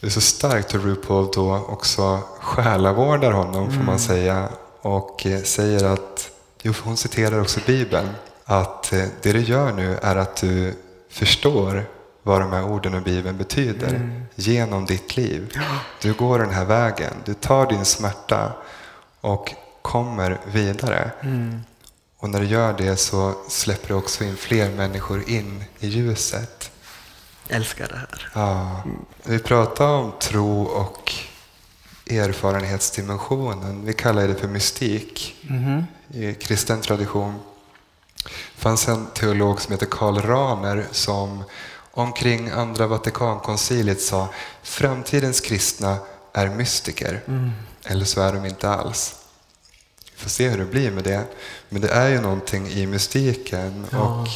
Det 0.00 0.06
är 0.06 0.10
så 0.10 0.20
starkt 0.20 0.74
hur 0.74 0.80
RuPaul 0.80 1.30
då 1.34 1.66
också 1.68 2.20
själavårdar 2.40 3.32
honom, 3.32 3.62
mm. 3.62 3.70
får 3.70 3.84
man 3.84 3.96
mm. 3.96 3.98
säga. 3.98 4.48
och 4.80 5.26
eh, 5.26 5.42
säger 5.42 5.84
att, 5.84 6.30
jo, 6.62 6.72
hon 6.82 6.96
citerar 6.96 7.40
också 7.40 7.60
Bibeln, 7.66 8.08
att 8.44 8.92
eh, 8.92 9.04
det 9.22 9.32
du 9.32 9.40
gör 9.40 9.72
nu 9.72 9.98
är 10.02 10.16
att 10.16 10.36
du 10.36 10.74
förstår 11.10 11.97
vad 12.28 12.40
de 12.40 12.52
här 12.52 12.64
orden 12.64 12.94
och 12.94 13.02
Bibeln 13.02 13.38
betyder 13.38 13.88
mm. 13.88 14.22
genom 14.34 14.86
ditt 14.86 15.16
liv. 15.16 15.58
Du 16.02 16.12
går 16.12 16.38
den 16.38 16.50
här 16.50 16.64
vägen, 16.64 17.12
du 17.24 17.34
tar 17.34 17.66
din 17.66 17.84
smärta 17.84 18.52
och 19.20 19.54
kommer 19.82 20.40
vidare. 20.52 21.10
Mm. 21.20 21.60
Och 22.18 22.30
när 22.30 22.40
du 22.40 22.46
gör 22.46 22.72
det 22.78 22.96
så 22.96 23.34
släpper 23.48 23.88
du 23.88 23.94
också 23.94 24.24
in 24.24 24.36
fler 24.36 24.70
människor 24.70 25.28
in 25.28 25.64
i 25.80 25.88
ljuset. 25.88 26.70
Jag 27.48 27.56
älskar 27.56 27.88
det 27.88 27.96
här. 27.96 28.30
Ja. 28.34 28.82
Vi 29.24 29.38
pratar 29.38 29.88
om 29.88 30.12
tro 30.20 30.62
och 30.62 31.12
erfarenhetsdimensionen. 32.10 33.84
Vi 33.84 33.92
kallar 33.92 34.28
det 34.28 34.34
för 34.34 34.48
mystik 34.48 35.36
mm. 35.50 35.84
i 36.08 36.34
kristen 36.34 36.80
tradition. 36.80 37.34
Det 38.24 38.60
fanns 38.62 38.88
en 38.88 39.06
teolog 39.06 39.60
som 39.60 39.72
heter 39.72 39.86
Karl 39.86 40.18
Rahner 40.18 40.86
som 40.92 41.44
omkring 42.02 42.50
andra 42.50 42.86
Vatikankonciliet 42.86 44.00
sa 44.00 44.28
framtidens 44.62 45.40
kristna 45.40 45.98
är 46.32 46.48
mystiker. 46.48 47.22
Mm. 47.26 47.52
Eller 47.84 48.04
så 48.04 48.20
är 48.20 48.32
de 48.32 48.44
inte 48.46 48.70
alls. 48.70 49.14
Vi 50.14 50.22
får 50.22 50.30
se 50.30 50.48
hur 50.48 50.58
det 50.58 50.64
blir 50.64 50.90
med 50.90 51.04
det. 51.04 51.24
Men 51.68 51.82
det 51.82 51.88
är 51.88 52.08
ju 52.08 52.20
någonting 52.20 52.68
i 52.68 52.86
mystiken. 52.86 53.86
Ja. 53.90 53.98
Och 53.98 54.28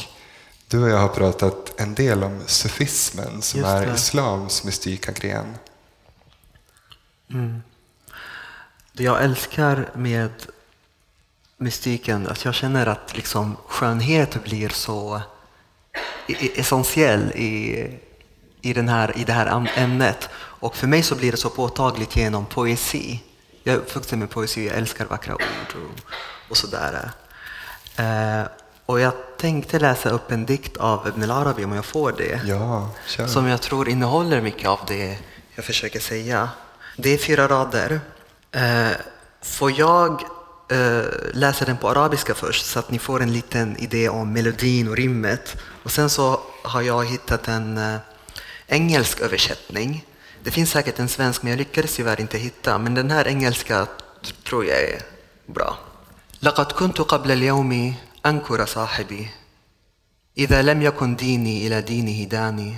du 0.67 0.83
och 0.83 0.89
jag 0.89 0.97
har 0.97 1.07
pratat 1.07 1.79
en 1.81 1.95
del 1.95 2.23
om 2.23 2.43
sufismen 2.47 3.41
som 3.41 3.63
är 3.63 3.93
islams 3.95 4.63
mystika 4.63 5.11
gren. 5.11 5.57
Mm. 7.29 7.63
Det 8.93 9.03
jag 9.03 9.23
älskar 9.23 9.89
med 9.95 10.31
mystiken, 11.57 12.27
att 12.27 12.45
jag 12.45 12.53
känner 12.53 12.87
att 12.87 13.15
liksom 13.15 13.57
skönhet 13.67 14.43
blir 14.43 14.69
så 14.69 15.21
essentiell 16.55 17.31
i, 17.31 17.87
i, 18.61 18.73
den 18.73 18.89
här, 18.89 19.17
i 19.17 19.23
det 19.23 19.33
här 19.33 19.67
ämnet. 19.75 20.29
Och 20.35 20.75
för 20.75 20.87
mig 20.87 21.03
så 21.03 21.15
blir 21.15 21.31
det 21.31 21.37
så 21.37 21.49
påtagligt 21.49 22.15
genom 22.15 22.45
poesi. 22.45 23.19
Jag 23.63 23.75
är 23.75 23.79
uppvuxen 23.79 24.19
med 24.19 24.29
poesi, 24.29 24.67
jag 24.67 24.77
älskar 24.77 25.05
vackra 25.05 25.35
ord 25.35 25.41
och, 25.75 26.01
och 26.49 26.57
sådär. 26.57 27.11
Eh, 27.95 28.47
och 28.85 28.99
jag 28.99 29.13
tänkte 29.37 29.79
läsa 29.79 30.09
upp 30.09 30.31
en 30.31 30.45
dikt 30.45 30.77
av 30.77 31.07
Ibn 31.07 31.23
al-Arabi 31.23 31.65
om 31.65 31.73
jag 31.73 31.85
får 31.85 32.11
det. 32.11 32.41
Ja, 32.45 32.89
kör. 33.07 33.27
Som 33.27 33.47
jag 33.47 33.61
tror 33.61 33.89
innehåller 33.89 34.41
mycket 34.41 34.69
av 34.69 34.79
det 34.87 35.17
jag 35.55 35.65
försöker 35.65 35.99
säga. 35.99 36.49
Det 36.97 37.09
är 37.09 37.17
fyra 37.17 37.47
rader. 37.47 37.99
Eh, 38.51 38.91
får 39.41 39.71
jag 39.71 40.23
läsa 41.32 41.64
den 41.64 41.76
på 41.76 41.88
arabiska 41.88 42.34
först 42.34 42.66
så 42.66 42.78
att 42.78 42.90
ni 42.90 42.98
får 42.98 43.22
en 43.22 43.32
liten 43.32 43.76
idé 43.76 44.08
om 44.08 44.32
melodin 44.32 44.88
och 44.88 44.96
rimmet. 44.96 45.56
Och 45.82 45.90
sen 45.90 46.10
så 46.10 46.40
har 46.62 46.82
jag 46.82 47.04
hittat 47.04 47.48
en 47.48 47.78
eh, 47.78 47.98
engelsk 48.66 49.20
översättning. 49.20 50.04
Det 50.42 50.50
finns 50.50 50.70
säkert 50.70 50.98
en 50.98 51.08
svensk 51.08 51.42
men 51.42 51.50
jag 51.50 51.58
lyckades 51.58 51.96
tyvärr 51.96 52.20
inte 52.20 52.38
hitta. 52.38 52.78
Men 52.78 52.94
den 52.94 53.10
här 53.10 53.28
engelska 53.28 53.86
tror 54.44 54.64
jag 54.64 54.80
är 54.80 55.02
bra. 55.46 55.78
لقد 56.40 56.72
كنت 56.72 57.00
قبل 57.00 57.30
اليوم 57.30 57.94
أنكر 58.26 58.66
صاحبي 58.66 59.28
إذا 60.38 60.62
لم 60.62 60.82
يكن 60.82 61.16
ديني 61.16 61.66
إلى 61.66 61.82
دينه 61.82 62.24
داني 62.28 62.76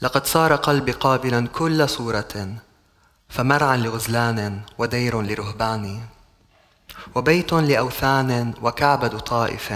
لقد 0.00 0.26
صار 0.26 0.54
قلبي 0.54 0.92
قابلا 0.92 1.46
كل 1.46 1.88
صورة 1.88 2.56
فمرعا 3.28 3.76
لغزلان 3.76 4.60
ودير 4.78 5.22
لرهبان 5.22 6.00
وبيت 7.14 7.52
لأوثان 7.52 8.54
وكعبد 8.62 9.18
طائف 9.18 9.74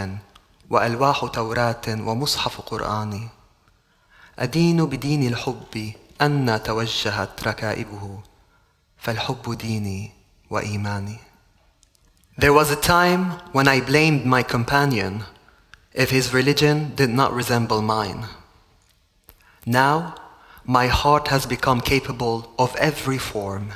وألواح 0.71 1.25
توراة 1.25 1.87
ومصحف 1.89 2.61
قرآن 2.61 3.29
أدين 4.39 4.87
بدين 4.87 5.27
الحب 5.27 5.93
أن 6.23 6.63
توجهت 6.65 7.49
ركائبه 7.49 8.21
فالحب 8.99 9.59
ديني 9.59 10.13
وإيماني 10.51 11.19
There 12.39 12.53
was 12.55 12.71
a 12.71 12.77
time 12.77 13.33
when 13.53 13.69
I 13.69 13.81
blamed 13.81 14.25
my 14.25 14.43
companion 14.43 15.25
if 15.93 16.11
his 16.11 16.33
religion 16.33 16.93
did 16.95 17.11
not 17.11 17.35
resemble 17.35 17.83
mine. 17.83 18.25
Now, 19.67 20.15
my 20.65 20.87
heart 20.87 21.29
has 21.29 21.45
become 21.45 21.81
capable 21.81 22.53
of 22.59 22.75
every 22.77 23.19
form. 23.19 23.73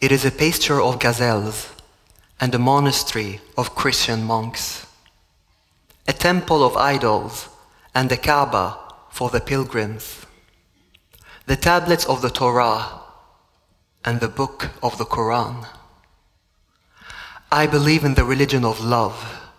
It 0.00 0.12
is 0.12 0.24
a 0.24 0.30
pasture 0.30 0.80
of 0.80 0.98
gazelles 0.98 1.68
and 2.41 2.55
a 2.55 2.59
monastery 2.59 3.39
of 3.55 3.75
Christian 3.75 4.23
monks, 4.23 4.87
a 6.07 6.13
temple 6.13 6.63
of 6.63 6.75
idols 6.75 7.47
and 7.93 8.11
a 8.11 8.17
Kaaba 8.17 8.79
for 9.11 9.29
the 9.29 9.39
pilgrims, 9.39 10.25
the 11.45 11.55
tablets 11.55 12.05
of 12.05 12.23
the 12.23 12.31
Torah 12.31 13.01
and 14.03 14.19
the 14.19 14.27
book 14.27 14.71
of 14.81 14.97
the 14.97 15.05
Quran. 15.05 15.67
I 17.51 17.67
believe 17.67 18.03
in 18.03 18.15
the 18.15 18.23
religion 18.23 18.65
of 18.65 18.83
love, 18.83 19.51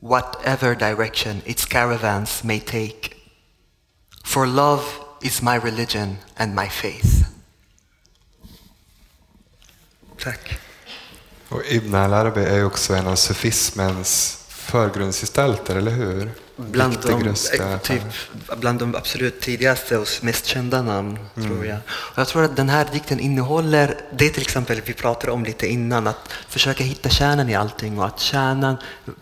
whatever 0.00 0.74
direction 0.74 1.42
its 1.44 1.66
caravans 1.66 2.42
may 2.42 2.60
take. 2.60 3.16
For 4.24 4.46
love 4.46 5.04
is 5.22 5.42
my 5.42 5.56
religion 5.56 6.18
and 6.38 6.54
my 6.54 6.68
faith. 6.68 7.28
Tack. 10.16 10.60
Och 11.56 11.62
Ibn 11.68 11.94
al-Arabi 11.94 12.44
är 12.44 12.64
också 12.64 12.94
en 12.94 13.06
av 13.06 13.16
sufismens 13.16 14.38
förgrundsgestalter, 14.48 15.76
eller 15.76 15.90
hur? 15.90 16.30
Bland 16.56 16.98
de, 17.02 17.34
typ, 17.82 18.02
bland 18.56 18.78
de 18.78 18.94
absolut 18.94 19.40
tidigaste 19.40 19.98
och 19.98 20.08
mest 20.20 20.46
kända 20.46 20.82
namn, 20.82 21.18
mm. 21.36 21.48
tror 21.48 21.66
jag. 21.66 21.78
Och 21.88 22.18
jag 22.18 22.28
tror 22.28 22.44
att 22.44 22.56
den 22.56 22.68
här 22.68 22.88
dikten 22.92 23.20
innehåller 23.20 24.00
det 24.12 24.28
till 24.28 24.42
exempel 24.42 24.80
vi 24.84 24.92
pratade 24.92 25.32
om 25.32 25.44
lite 25.44 25.66
innan, 25.66 26.06
att 26.06 26.32
försöka 26.48 26.84
hitta 26.84 27.08
kärnan 27.08 27.48
i 27.48 27.54
allting 27.54 27.98
och 27.98 28.06
att 28.06 28.20
kärnan, 28.20 28.76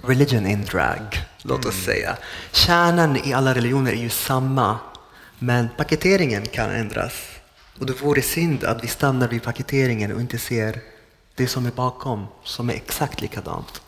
religion 0.06 0.46
in 0.46 0.64
drag, 0.64 1.24
låt 1.42 1.64
oss 1.64 1.74
mm. 1.74 1.84
säga. 1.84 2.16
Kärnan 2.52 3.16
i 3.24 3.32
alla 3.32 3.54
religioner 3.54 3.92
är 3.92 3.96
ju 3.96 4.10
samma, 4.10 4.78
men 5.38 5.68
paketeringen 5.76 6.46
kan 6.46 6.70
ändras. 6.70 7.12
Och 7.78 7.86
det 7.86 8.02
vore 8.02 8.22
synd 8.22 8.64
att 8.64 8.84
vi 8.84 8.88
stannar 8.88 9.28
vid 9.28 9.42
paketeringen 9.42 10.12
och 10.12 10.20
inte 10.20 10.38
ser 10.38 10.93
det 11.36 11.46
som 11.46 11.66
är 11.66 11.70
bakom, 11.70 12.26
som 12.42 12.70
är 12.70 12.74
exakt 12.74 13.20
likadant. 13.20 13.82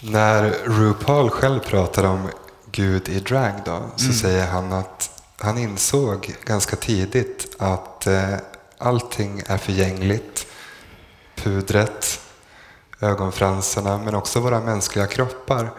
När 0.00 0.50
RuPaul 0.64 1.30
själv 1.30 1.60
pratar 1.60 2.04
om 2.04 2.28
Gud 2.70 3.08
i 3.08 3.20
drag 3.20 3.52
då, 3.64 3.82
så 3.96 4.04
mm. 4.04 4.16
säger 4.16 4.46
han 4.46 4.72
att 4.72 5.22
han 5.38 5.58
insåg 5.58 6.34
ganska 6.44 6.76
tidigt 6.76 7.56
att 7.58 8.06
eh, 8.06 8.34
allting 8.78 9.42
är 9.46 9.58
förgängligt. 9.58 10.46
Pudret, 11.34 12.20
ögonfransarna, 13.00 13.98
men 13.98 14.14
också 14.14 14.40
våra 14.40 14.60
mänskliga 14.60 15.06
kroppar. 15.06 15.70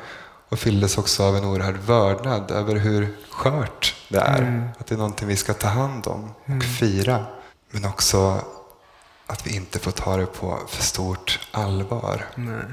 Och 0.50 0.60
fylldes 0.60 0.98
också 0.98 1.24
av 1.24 1.36
en 1.38 1.46
oerhörd 1.46 1.78
vördnad 1.78 2.52
över 2.52 2.76
hur 2.76 3.18
skört 3.30 3.96
det 4.10 4.20
är. 4.20 4.42
Mm. 4.42 4.68
Att 4.80 4.88
det 4.88 4.96
är 4.96 4.98
någonting 4.98 5.28
vi 5.28 5.36
ska 5.36 5.54
ta 5.54 5.68
hand 5.68 6.08
om 6.08 6.32
och 6.44 6.50
mm. 6.50 6.62
fira. 6.62 7.26
Men 7.76 7.86
också 7.86 8.42
att 9.28 9.48
vi 9.48 9.56
inte 9.56 9.80
får 9.80 9.92
ta 9.92 10.18
det 10.18 10.26
på 10.26 10.60
för 10.68 10.84
stort 10.84 11.40
allvar. 11.52 12.26
Nej 12.36 12.66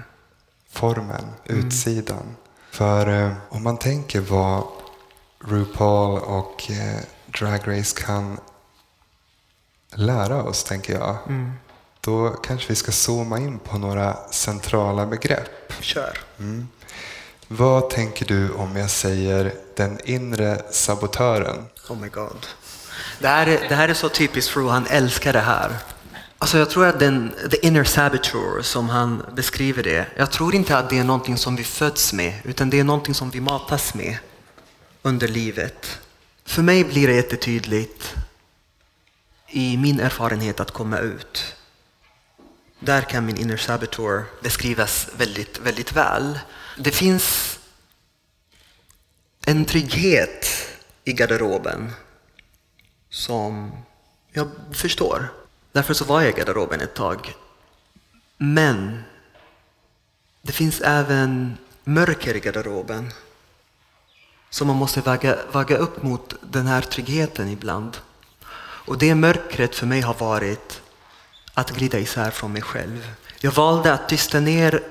formen, 0.72 1.24
mm. 1.44 1.66
utsidan. 1.66 2.36
För 2.70 3.24
eh, 3.24 3.32
om 3.48 3.62
man 3.62 3.76
tänker 3.76 4.20
vad 4.20 4.64
RuPaul 5.38 6.18
och 6.18 6.70
eh, 6.70 7.00
Drag 7.38 7.60
Race 7.68 8.02
kan 8.02 8.40
lära 9.94 10.42
oss, 10.42 10.64
tänker 10.64 10.92
jag. 10.92 11.16
Mm. 11.28 11.52
Då 12.00 12.28
kanske 12.28 12.68
vi 12.68 12.74
ska 12.74 12.92
zooma 12.92 13.38
in 13.38 13.58
på 13.58 13.78
några 13.78 14.16
centrala 14.30 15.06
begrepp. 15.06 15.72
Kör. 15.80 16.18
Mm. 16.38 16.68
Vad 17.48 17.90
tänker 17.90 18.26
du 18.26 18.52
om 18.52 18.76
jag 18.76 18.90
säger 18.90 19.54
den 19.76 19.98
inre 20.04 20.62
sabotören? 20.70 21.64
Oh 21.88 21.98
my 21.98 22.08
god. 22.08 22.46
Det 23.18 23.28
här 23.28 23.46
är, 23.46 23.68
det 23.68 23.74
här 23.74 23.88
är 23.88 23.94
så 23.94 24.08
typiskt 24.08 24.50
Fru, 24.50 24.68
han 24.68 24.86
älskar 24.86 25.32
det 25.32 25.40
här. 25.40 25.76
Alltså 26.38 26.58
jag 26.58 26.70
tror 26.70 26.86
att 26.86 27.00
den 27.00 27.34
the 27.50 27.66
inner 27.66 27.84
saboteur 27.84 28.62
som 28.62 28.88
han 28.88 29.22
beskriver 29.34 29.82
det, 29.82 30.06
jag 30.16 30.30
tror 30.30 30.54
inte 30.54 30.78
att 30.78 30.90
det 30.90 30.98
är 30.98 31.04
någonting 31.04 31.36
som 31.36 31.56
vi 31.56 31.64
föds 31.64 32.12
med, 32.12 32.34
utan 32.44 32.70
det 32.70 32.80
är 32.80 32.84
någonting 32.84 33.14
som 33.14 33.30
vi 33.30 33.40
matas 33.40 33.94
med 33.94 34.18
under 35.02 35.28
livet. 35.28 35.98
För 36.44 36.62
mig 36.62 36.84
blir 36.84 37.08
det 37.08 37.14
jättetydligt 37.14 38.14
i 39.48 39.76
min 39.76 40.00
erfarenhet 40.00 40.60
att 40.60 40.70
komma 40.70 40.98
ut. 40.98 41.56
Där 42.80 43.02
kan 43.02 43.26
min 43.26 43.36
inner 43.36 43.56
saboteur 43.56 44.24
beskrivas 44.42 45.08
väldigt, 45.16 45.58
väldigt 45.58 45.92
väl. 45.92 46.38
Det 46.78 46.90
finns 46.90 47.58
en 49.46 49.64
trygghet 49.64 50.46
i 51.04 51.12
garderoben 51.12 51.92
som 53.12 53.72
jag 54.32 54.48
förstår. 54.72 55.28
Därför 55.72 55.94
så 55.94 56.04
var 56.04 56.20
jag 56.20 56.30
i 56.30 56.32
garderoben 56.32 56.80
ett 56.80 56.94
tag. 56.94 57.34
Men 58.36 59.02
det 60.42 60.52
finns 60.52 60.80
även 60.80 61.56
mörker 61.84 62.36
i 62.36 62.40
garderoben. 62.40 63.12
som 64.50 64.66
man 64.66 64.76
måste 64.76 65.00
väga, 65.00 65.38
väga 65.52 65.76
upp 65.76 66.02
mot 66.02 66.34
den 66.40 66.66
här 66.66 66.80
tryggheten 66.80 67.48
ibland. 67.48 67.96
Och 68.86 68.98
det 68.98 69.14
mörkret 69.14 69.74
för 69.74 69.86
mig 69.86 70.00
har 70.00 70.14
varit 70.14 70.82
att 71.54 71.70
glida 71.70 71.98
isär 71.98 72.30
från 72.30 72.52
mig 72.52 72.62
själv. 72.62 73.14
Jag 73.40 73.52
valde 73.52 73.92
att 73.92 74.08
tysta 74.08 74.40
ner 74.40 74.82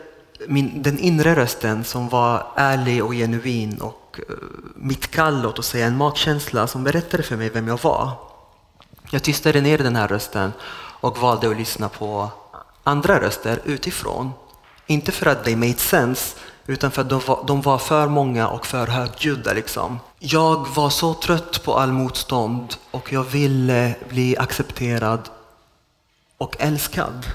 min, 0.48 0.84
den 0.84 1.00
inre 1.00 1.36
rösten 1.36 1.84
som 1.84 2.10
var 2.10 2.48
ärlig 2.56 3.04
och 3.04 3.12
genuin 3.12 3.82
och 3.82 4.20
eh, 4.30 4.36
mitt 4.76 5.12
kall, 5.12 5.42
låt 5.42 5.60
oss 5.60 5.68
säga 5.68 5.88
en 5.88 5.98
magkänsla 5.98 6.68
som 6.68 6.84
berättade 6.84 7.24
för 7.24 7.38
mig 7.38 7.50
vem 7.50 7.68
jag 7.68 7.82
var. 7.82 8.12
Jag 9.12 9.24
tystade 9.24 9.62
ner 9.62 9.78
den 9.78 9.96
här 9.96 10.08
rösten 10.08 10.54
och 11.02 11.18
valde 11.18 11.50
att 11.50 11.58
lyssna 11.58 11.90
på 11.90 12.30
andra 12.84 13.22
röster 13.22 13.60
utifrån. 13.66 14.32
Inte 14.88 15.12
för 15.12 15.26
att 15.26 15.44
they 15.44 15.56
made 15.56 15.78
sense, 15.78 16.38
utan 16.66 16.92
för 16.92 17.02
att 17.02 17.10
de 17.10 17.22
var, 17.28 17.44
de 17.48 17.62
var 17.62 17.78
för 17.78 18.08
många 18.08 18.48
och 18.48 18.66
för 18.66 18.88
högljudda. 18.88 19.54
Liksom. 19.54 20.00
Jag 20.20 20.68
var 20.76 20.90
så 20.90 21.14
trött 21.14 21.64
på 21.64 21.78
all 21.78 21.92
motstånd 21.92 22.76
och 22.92 23.14
jag 23.14 23.24
ville 23.24 23.96
bli 24.10 24.38
accepterad 24.38 25.30
och 26.38 26.56
älskad. 26.60 27.26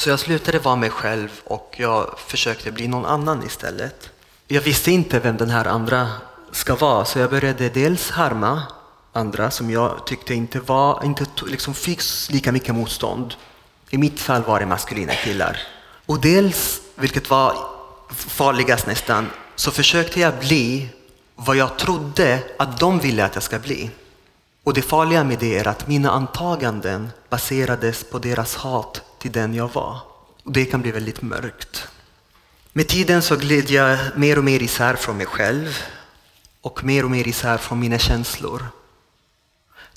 Så 0.00 0.10
jag 0.10 0.20
slutade 0.20 0.58
vara 0.58 0.76
mig 0.76 0.90
själv 0.90 1.40
och 1.44 1.74
jag 1.78 2.18
försökte 2.18 2.72
bli 2.72 2.88
någon 2.88 3.06
annan 3.06 3.46
istället. 3.46 4.10
Jag 4.46 4.60
visste 4.60 4.90
inte 4.90 5.18
vem 5.18 5.36
den 5.36 5.50
här 5.50 5.64
andra 5.64 6.08
ska 6.52 6.74
vara, 6.74 7.04
så 7.04 7.18
jag 7.18 7.30
började 7.30 7.68
dels 7.68 8.10
harma 8.10 8.62
andra 9.12 9.50
som 9.50 9.70
jag 9.70 10.06
tyckte 10.06 10.34
inte, 10.34 10.60
var, 10.60 11.04
inte 11.04 11.26
liksom 11.46 11.74
fick 11.74 12.00
lika 12.30 12.52
mycket 12.52 12.74
motstånd. 12.74 13.34
I 13.90 13.98
mitt 13.98 14.20
fall 14.20 14.42
var 14.42 14.60
det 14.60 14.66
maskulina 14.66 15.12
killar. 15.12 15.58
Och 16.06 16.20
dels, 16.20 16.80
vilket 16.94 17.30
var 17.30 17.56
farligast 18.10 18.86
nästan, 18.86 19.30
så 19.56 19.70
försökte 19.70 20.20
jag 20.20 20.38
bli 20.38 20.88
vad 21.36 21.56
jag 21.56 21.78
trodde 21.78 22.42
att 22.58 22.80
de 22.80 22.98
ville 22.98 23.24
att 23.24 23.34
jag 23.34 23.42
ska 23.42 23.58
bli. 23.58 23.90
Och 24.64 24.74
det 24.74 24.82
farliga 24.82 25.24
med 25.24 25.38
det 25.38 25.58
är 25.58 25.68
att 25.68 25.88
mina 25.88 26.10
antaganden 26.10 27.08
baserades 27.28 28.04
på 28.04 28.18
deras 28.18 28.56
hat 28.56 29.02
till 29.20 29.32
den 29.32 29.54
jag 29.54 29.72
var. 29.72 29.98
Och 30.44 30.52
det 30.52 30.64
kan 30.64 30.82
bli 30.82 30.90
väldigt 30.90 31.22
mörkt. 31.22 31.88
Med 32.72 32.88
tiden 32.88 33.22
så 33.22 33.36
gled 33.36 33.70
jag 33.70 33.98
mer 34.16 34.38
och 34.38 34.44
mer 34.44 34.62
isär 34.62 34.96
från 34.96 35.16
mig 35.16 35.26
själv 35.26 35.78
och 36.60 36.84
mer 36.84 37.04
och 37.04 37.10
mer 37.10 37.28
isär 37.28 37.58
från 37.58 37.80
mina 37.80 37.98
känslor. 37.98 38.66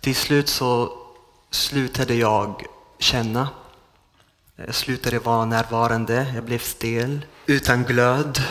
Till 0.02 0.16
slut 0.16 0.50
så 0.50 0.98
slutade 1.52 2.16
jag 2.16 2.64
känna. 3.00 3.50
Jag 4.56 4.76
slutade 4.76 5.20
vara 5.20 5.46
närvarande, 5.46 6.32
jag 6.36 6.44
blev 6.44 6.60
stel, 6.60 7.26
utan 7.46 7.84
glöd. 7.84 8.44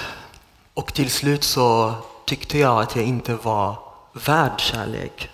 Och 0.75 0.95
till 0.95 1.11
slut 1.11 1.45
så 1.45 1.95
tyckte 2.27 2.59
jag 2.59 2.83
att 2.83 2.97
jag 2.97 3.05
inte 3.05 3.35
var 3.35 3.79
värd 4.13 4.61
kärlek. 4.61 5.31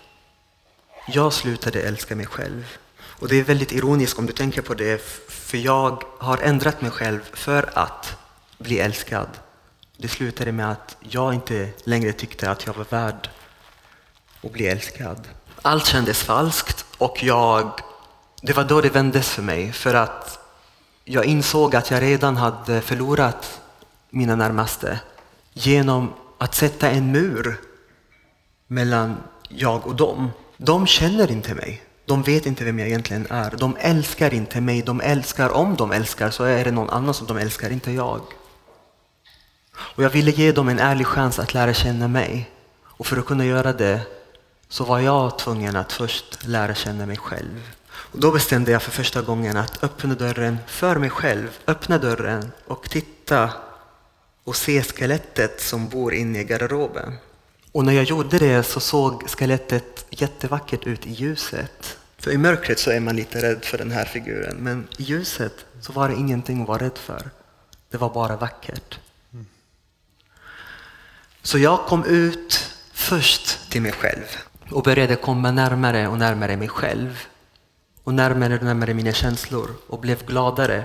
Jag 1.07 1.33
slutade 1.33 1.83
älska 1.83 2.17
mig 2.17 2.27
själv. 2.27 2.65
Och 3.19 3.29
det 3.29 3.37
är 3.37 3.45
väldigt 3.45 3.73
ironiskt 3.73 4.19
om 4.19 4.27
du 4.27 4.33
tänker 4.33 4.63
på 4.63 4.75
det, 4.75 5.03
för 5.29 5.59
jag 5.59 6.03
har 6.19 6.39
ändrat 6.39 6.83
mig 6.83 6.91
själv 6.91 7.21
för 7.33 7.71
att 7.79 8.17
bli 8.59 8.79
älskad. 8.79 9.29
Det 9.97 10.09
slutade 10.09 10.53
med 10.53 10.71
att 10.71 10.97
jag 11.01 11.35
inte 11.35 11.69
längre 11.85 12.13
tyckte 12.13 12.51
att 12.51 12.67
jag 12.67 12.75
var 12.75 12.87
värd 12.91 13.29
att 14.43 14.53
bli 14.53 14.67
älskad. 14.67 15.29
Allt 15.63 15.87
kändes 15.87 16.23
falskt 16.23 16.87
och 16.99 17.23
jag, 17.23 17.81
det 18.43 18.53
var 18.53 18.65
då 18.65 18.81
det 18.81 18.91
vändes 18.91 19.31
för 19.31 19.43
mig. 19.43 19.73
För 19.73 19.95
att 19.95 20.39
jag 21.05 21.25
insåg 21.25 21.77
att 21.77 21.91
jag 21.91 22.03
redan 22.03 22.37
hade 22.37 22.81
förlorat 22.81 23.61
mina 24.11 24.37
närmaste 24.37 25.01
genom 25.53 26.13
att 26.39 26.55
sätta 26.55 26.91
en 26.91 27.13
mur 27.13 27.61
mellan 28.67 29.17
jag 29.49 29.87
och 29.87 29.97
dem. 29.97 30.31
De 30.57 30.87
känner 30.87 31.31
inte 31.31 31.55
mig. 31.55 31.88
De 32.09 32.23
vet 32.23 32.47
inte 32.47 32.65
vem 32.65 32.79
jag 32.79 32.89
egentligen 32.89 33.27
är. 33.31 33.51
De 33.59 33.77
älskar 33.81 34.35
inte 34.35 34.61
mig. 34.61 34.83
De 34.83 35.01
älskar, 35.01 35.51
om 35.51 35.77
de 35.77 35.93
älskar, 35.93 36.31
så 36.31 36.45
är 36.45 36.65
det 36.65 36.71
någon 36.71 36.91
annan 36.91 37.15
som 37.15 37.27
de 37.27 37.37
älskar, 37.37 37.71
inte 37.71 37.93
jag. 37.93 38.21
Och 39.77 40.03
jag 40.03 40.11
ville 40.11 40.31
ge 40.31 40.53
dem 40.53 40.69
en 40.69 40.79
ärlig 40.79 41.07
chans 41.07 41.39
att 41.39 41.55
lära 41.55 41.75
känna 41.75 42.09
mig. 42.09 42.51
Och 42.83 43.07
för 43.07 43.17
att 43.17 43.27
kunna 43.27 43.45
göra 43.45 43.73
det 43.73 44.01
så 44.69 44.85
var 44.85 45.01
jag 45.01 45.39
tvungen 45.39 45.77
att 45.77 45.93
först 45.93 46.47
lära 46.47 46.75
känna 46.75 47.07
mig 47.07 47.17
själv. 47.17 47.73
Och 47.91 48.21
då 48.21 48.31
bestämde 48.31 48.71
jag 48.71 48.83
för 48.83 48.91
första 48.91 49.23
gången 49.23 49.57
att 49.57 49.85
öppna 49.85 50.15
dörren 50.15 50.59
för 50.67 50.97
mig 50.97 51.11
själv. 51.11 51.59
Öppna 51.67 51.99
dörren 51.99 52.53
och 52.67 52.91
titta 52.91 53.51
och 54.45 54.57
se 54.57 54.83
skelettet 54.83 55.61
som 55.61 55.89
bor 55.89 56.15
inne 56.15 56.41
i 56.41 56.45
garderoben. 56.45 57.15
Och 57.73 57.85
när 57.85 57.93
jag 57.93 58.05
gjorde 58.05 58.39
det 58.39 58.63
så 58.63 58.81
såg 58.81 59.31
skelettet 59.31 60.07
jättevackert 60.11 60.87
ut 60.87 61.07
i 61.07 61.13
ljuset. 61.13 61.98
För 62.19 62.31
i 62.31 62.39
mörkret 62.39 62.79
så 62.79 62.91
är 62.91 63.01
man 63.01 63.17
lite 63.17 63.43
rädd 63.43 63.65
för 63.65 63.79
den 63.79 63.91
här 63.91 64.05
figuren, 64.05 64.57
men 64.57 64.89
i 64.99 65.03
ljuset 65.03 65.67
så 65.81 65.93
var 65.93 66.09
det 66.09 66.15
ingenting 66.15 66.63
att 66.63 66.69
vara 66.69 66.85
rädd 66.85 66.99
för. 66.99 67.31
Det 67.91 67.97
var 67.97 68.11
bara 68.15 68.37
vackert. 68.37 68.99
Så 71.43 71.59
jag 71.59 71.87
kom 71.87 72.05
ut 72.05 72.75
först 72.93 73.71
till 73.71 73.83
mig 73.83 73.93
själv 73.93 74.25
och 74.71 74.83
började 74.83 75.17
komma 75.17 75.51
närmare 75.51 76.09
och 76.09 76.19
närmare 76.19 76.57
mig 76.57 76.69
själv 76.69 77.27
och 78.05 78.15
närmare 78.15 78.57
och 78.57 78.63
närmare 78.63 78.95
mina 78.95 79.13
känslor 79.13 79.71
och 79.87 80.01
blev 80.01 80.27
gladare. 80.27 80.85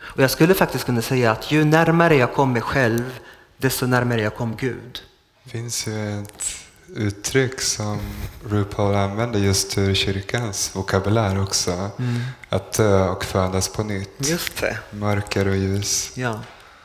Och 0.00 0.22
jag 0.22 0.30
skulle 0.30 0.54
faktiskt 0.54 0.84
kunna 0.84 1.02
säga 1.02 1.30
att 1.32 1.50
ju 1.52 1.64
närmare 1.64 2.16
jag 2.16 2.34
kom 2.34 2.52
mig 2.52 2.62
själv, 2.62 3.20
desto 3.56 3.86
närmare 3.86 4.20
jag 4.20 4.34
kom 4.34 4.56
Gud. 4.56 5.02
Det 5.44 5.50
finns 5.50 5.86
ju 5.86 6.22
ett 6.22 6.69
uttryck 6.94 7.60
som 7.60 8.00
RuPaul 8.48 8.94
använder 8.94 9.40
just 9.40 9.78
ur 9.78 9.94
kyrkans 9.94 10.76
vokabulär 10.76 11.42
också. 11.42 11.90
Mm. 11.98 12.20
Att 12.48 12.72
dö 12.72 13.08
och 13.08 13.24
födas 13.24 13.68
på 13.68 13.82
nytt. 13.82 14.28
Just 14.28 14.60
det. 14.60 14.78
Mörker 14.90 15.48
och 15.48 15.56
ljus. 15.56 16.12
Ja, 16.14 16.40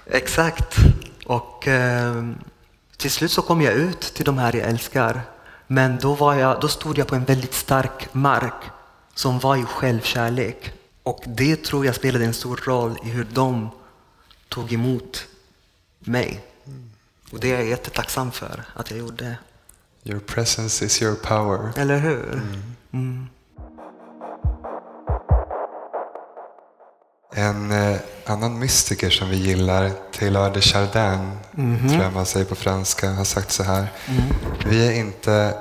exakt. 0.06 0.76
Och 1.26 1.68
eh, 1.68 2.32
till 2.98 3.12
slut 3.12 3.32
så 3.32 3.42
kom 3.42 3.62
jag 3.62 3.74
ut 3.74 4.02
till 4.02 4.26
de 4.26 4.38
här 4.38 4.56
jag 4.56 4.70
älskar. 4.70 5.22
Men 5.68 5.98
då, 5.98 6.14
var 6.14 6.36
jag, 6.36 6.62
då 6.62 6.68
stod 6.68 6.98
jag 6.98 7.08
på 7.08 7.16
en 7.16 7.26
väldigt 7.26 7.54
stark 7.54 8.14
mark 8.14 8.64
som 9.14 9.40
var 9.40 9.56
i 9.58 9.64
självkärlek. 9.64 10.74
Och 11.04 11.24
det 11.26 11.64
tror 11.64 11.86
jag 11.86 11.96
spelade 11.96 12.26
en 12.26 12.34
stor 12.34 12.62
roll 12.66 12.98
i 13.04 13.10
hur 13.10 13.28
de 13.32 13.70
tog 14.50 14.74
emot 14.74 15.26
mig. 16.00 16.46
Och 17.32 17.40
det 17.40 17.52
är 17.52 17.56
jag 17.56 17.68
jättetacksam 17.68 18.32
för 18.32 18.64
att 18.74 18.92
jag 18.92 19.00
gjorde. 19.00 19.38
Your 20.08 20.20
presence 20.20 20.86
is 20.86 21.02
your 21.02 21.16
power. 21.16 21.74
Eller 21.78 21.98
hur? 21.98 22.34
Mm. 22.34 22.76
Mm. 22.94 23.28
En 27.34 27.72
eh, 27.72 27.98
annan 28.26 28.60
mystiker 28.60 29.10
som 29.10 29.30
vi 29.30 29.38
gillar, 29.38 29.92
Taylor 30.12 30.50
de 30.50 30.62
Chardin, 30.62 31.32
mm 31.58 31.78
-hmm. 31.78 31.90
tror 31.90 32.04
jag 32.04 32.14
man 32.14 32.26
säger 32.26 32.46
på 32.46 32.56
franska, 32.56 33.12
har 33.12 33.24
sagt 33.24 33.52
så 33.52 33.64
här. 33.64 33.88
Mm. 34.08 34.24
Vi 34.66 34.88
är 34.88 34.92
inte 34.92 35.58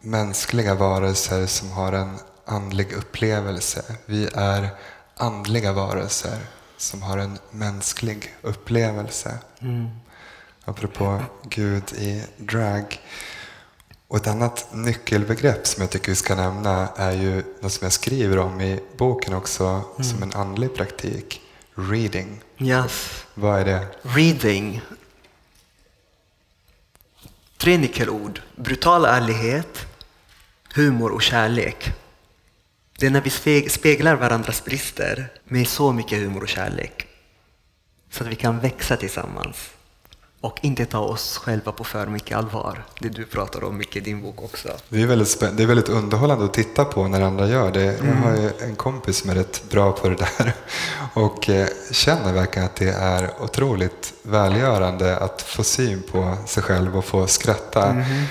mänskliga 0.00 0.74
varelser 0.74 1.46
som 1.46 1.70
har 1.70 1.92
en 1.92 2.18
andlig 2.44 2.92
upplevelse. 2.92 3.82
Vi 4.06 4.28
är 4.34 4.68
andliga 5.16 5.72
varelser 5.72 6.38
som 6.76 7.02
har 7.02 7.18
en 7.18 7.38
mänsklig 7.50 8.34
upplevelse. 8.42 9.38
Mm. 9.60 9.88
Apropå 10.64 11.22
Gud 11.42 11.92
i 11.92 12.24
drag. 12.36 13.00
Och 14.08 14.16
ett 14.16 14.26
annat 14.26 14.68
nyckelbegrepp 14.72 15.66
som 15.66 15.80
jag 15.80 15.90
tycker 15.90 16.08
vi 16.08 16.16
ska 16.16 16.34
nämna 16.34 16.88
är 16.96 17.12
ju 17.12 17.42
något 17.60 17.72
som 17.72 17.84
jag 17.84 17.92
skriver 17.92 18.38
om 18.38 18.60
i 18.60 18.80
boken 18.96 19.34
också 19.34 19.64
mm. 19.64 20.04
som 20.04 20.22
en 20.22 20.32
andlig 20.32 20.74
praktik. 20.74 21.40
Reading. 21.74 22.42
Yes. 22.58 23.24
Vad 23.34 23.60
är 23.60 23.64
det? 23.64 23.86
Reading. 24.02 24.82
Tre 27.56 27.78
nyckelord. 27.78 28.42
Brutal 28.56 29.04
ärlighet, 29.04 29.86
humor 30.74 31.10
och 31.12 31.22
kärlek. 31.22 31.92
Det 32.98 33.06
är 33.06 33.10
när 33.10 33.20
vi 33.20 33.68
speglar 33.70 34.14
varandras 34.14 34.64
brister 34.64 35.32
med 35.44 35.68
så 35.68 35.92
mycket 35.92 36.18
humor 36.18 36.42
och 36.42 36.48
kärlek 36.48 37.06
så 38.10 38.24
att 38.24 38.30
vi 38.30 38.36
kan 38.36 38.60
växa 38.60 38.96
tillsammans 38.96 39.75
och 40.40 40.58
inte 40.62 40.86
ta 40.86 40.98
oss 40.98 41.36
själva 41.38 41.72
på 41.72 41.84
för 41.84 42.06
mycket 42.06 42.36
allvar. 42.36 42.84
Det 42.98 43.08
du 43.08 43.24
pratar 43.24 43.64
om 43.64 43.76
mycket 43.76 43.96
i 43.96 44.00
din 44.00 44.22
bok 44.22 44.42
också. 44.42 44.68
Det 44.88 45.02
är 45.02 45.06
väldigt, 45.06 45.40
det 45.40 45.62
är 45.62 45.66
väldigt 45.66 45.88
underhållande 45.88 46.44
att 46.44 46.54
titta 46.54 46.84
på 46.84 47.08
när 47.08 47.20
andra 47.20 47.48
gör 47.48 47.72
det. 47.72 47.98
Mm. 47.98 48.06
Jag 48.06 48.14
har 48.14 48.36
ju 48.36 48.50
en 48.60 48.76
kompis 48.76 49.16
som 49.16 49.30
är 49.30 49.34
rätt 49.34 49.70
bra 49.70 49.92
på 49.92 50.08
det 50.08 50.16
där 50.16 50.52
och 51.14 51.48
eh, 51.48 51.68
känner 51.92 52.32
verkligen 52.32 52.66
att 52.66 52.76
det 52.76 52.90
är 52.90 53.42
otroligt 53.42 54.14
välgörande 54.22 55.16
att 55.16 55.42
få 55.42 55.64
syn 55.64 56.02
på 56.12 56.36
sig 56.46 56.62
själv 56.62 56.98
och 56.98 57.04
få 57.04 57.26
skratta. 57.26 57.86
Mm. 57.90 58.24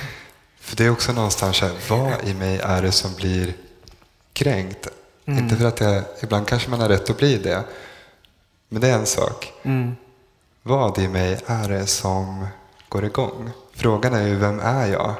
För 0.59 0.75
det 0.75 0.85
är 0.85 0.89
också 0.89 1.13
någonstans 1.13 1.61
här, 1.61 1.71
vad 1.89 2.27
i 2.27 2.33
mig 2.33 2.59
är 2.63 2.81
det 2.81 2.91
som 2.91 3.13
blir 3.15 3.53
kränkt. 4.33 4.87
Inte 5.27 5.55
för 5.55 5.65
att 5.65 5.79
jag, 5.79 6.03
ibland 6.21 6.47
kanske 6.47 6.69
man 6.69 6.79
har 6.79 6.89
rätt 6.89 7.09
att 7.09 7.17
bli 7.17 7.37
det. 7.37 7.63
Men 8.69 8.81
det 8.81 8.87
är 8.87 8.97
en 8.97 9.05
sak. 9.05 9.53
Vad 10.67 10.97
i 10.97 11.07
mig 11.07 11.39
är 11.45 11.69
det 11.69 11.87
som 11.87 12.47
går 12.89 13.05
igång? 13.05 13.49
Frågan 13.73 14.13
är 14.13 14.27
ju, 14.27 14.35
vem 14.35 14.59
är 14.59 14.87
jag? 14.87 15.15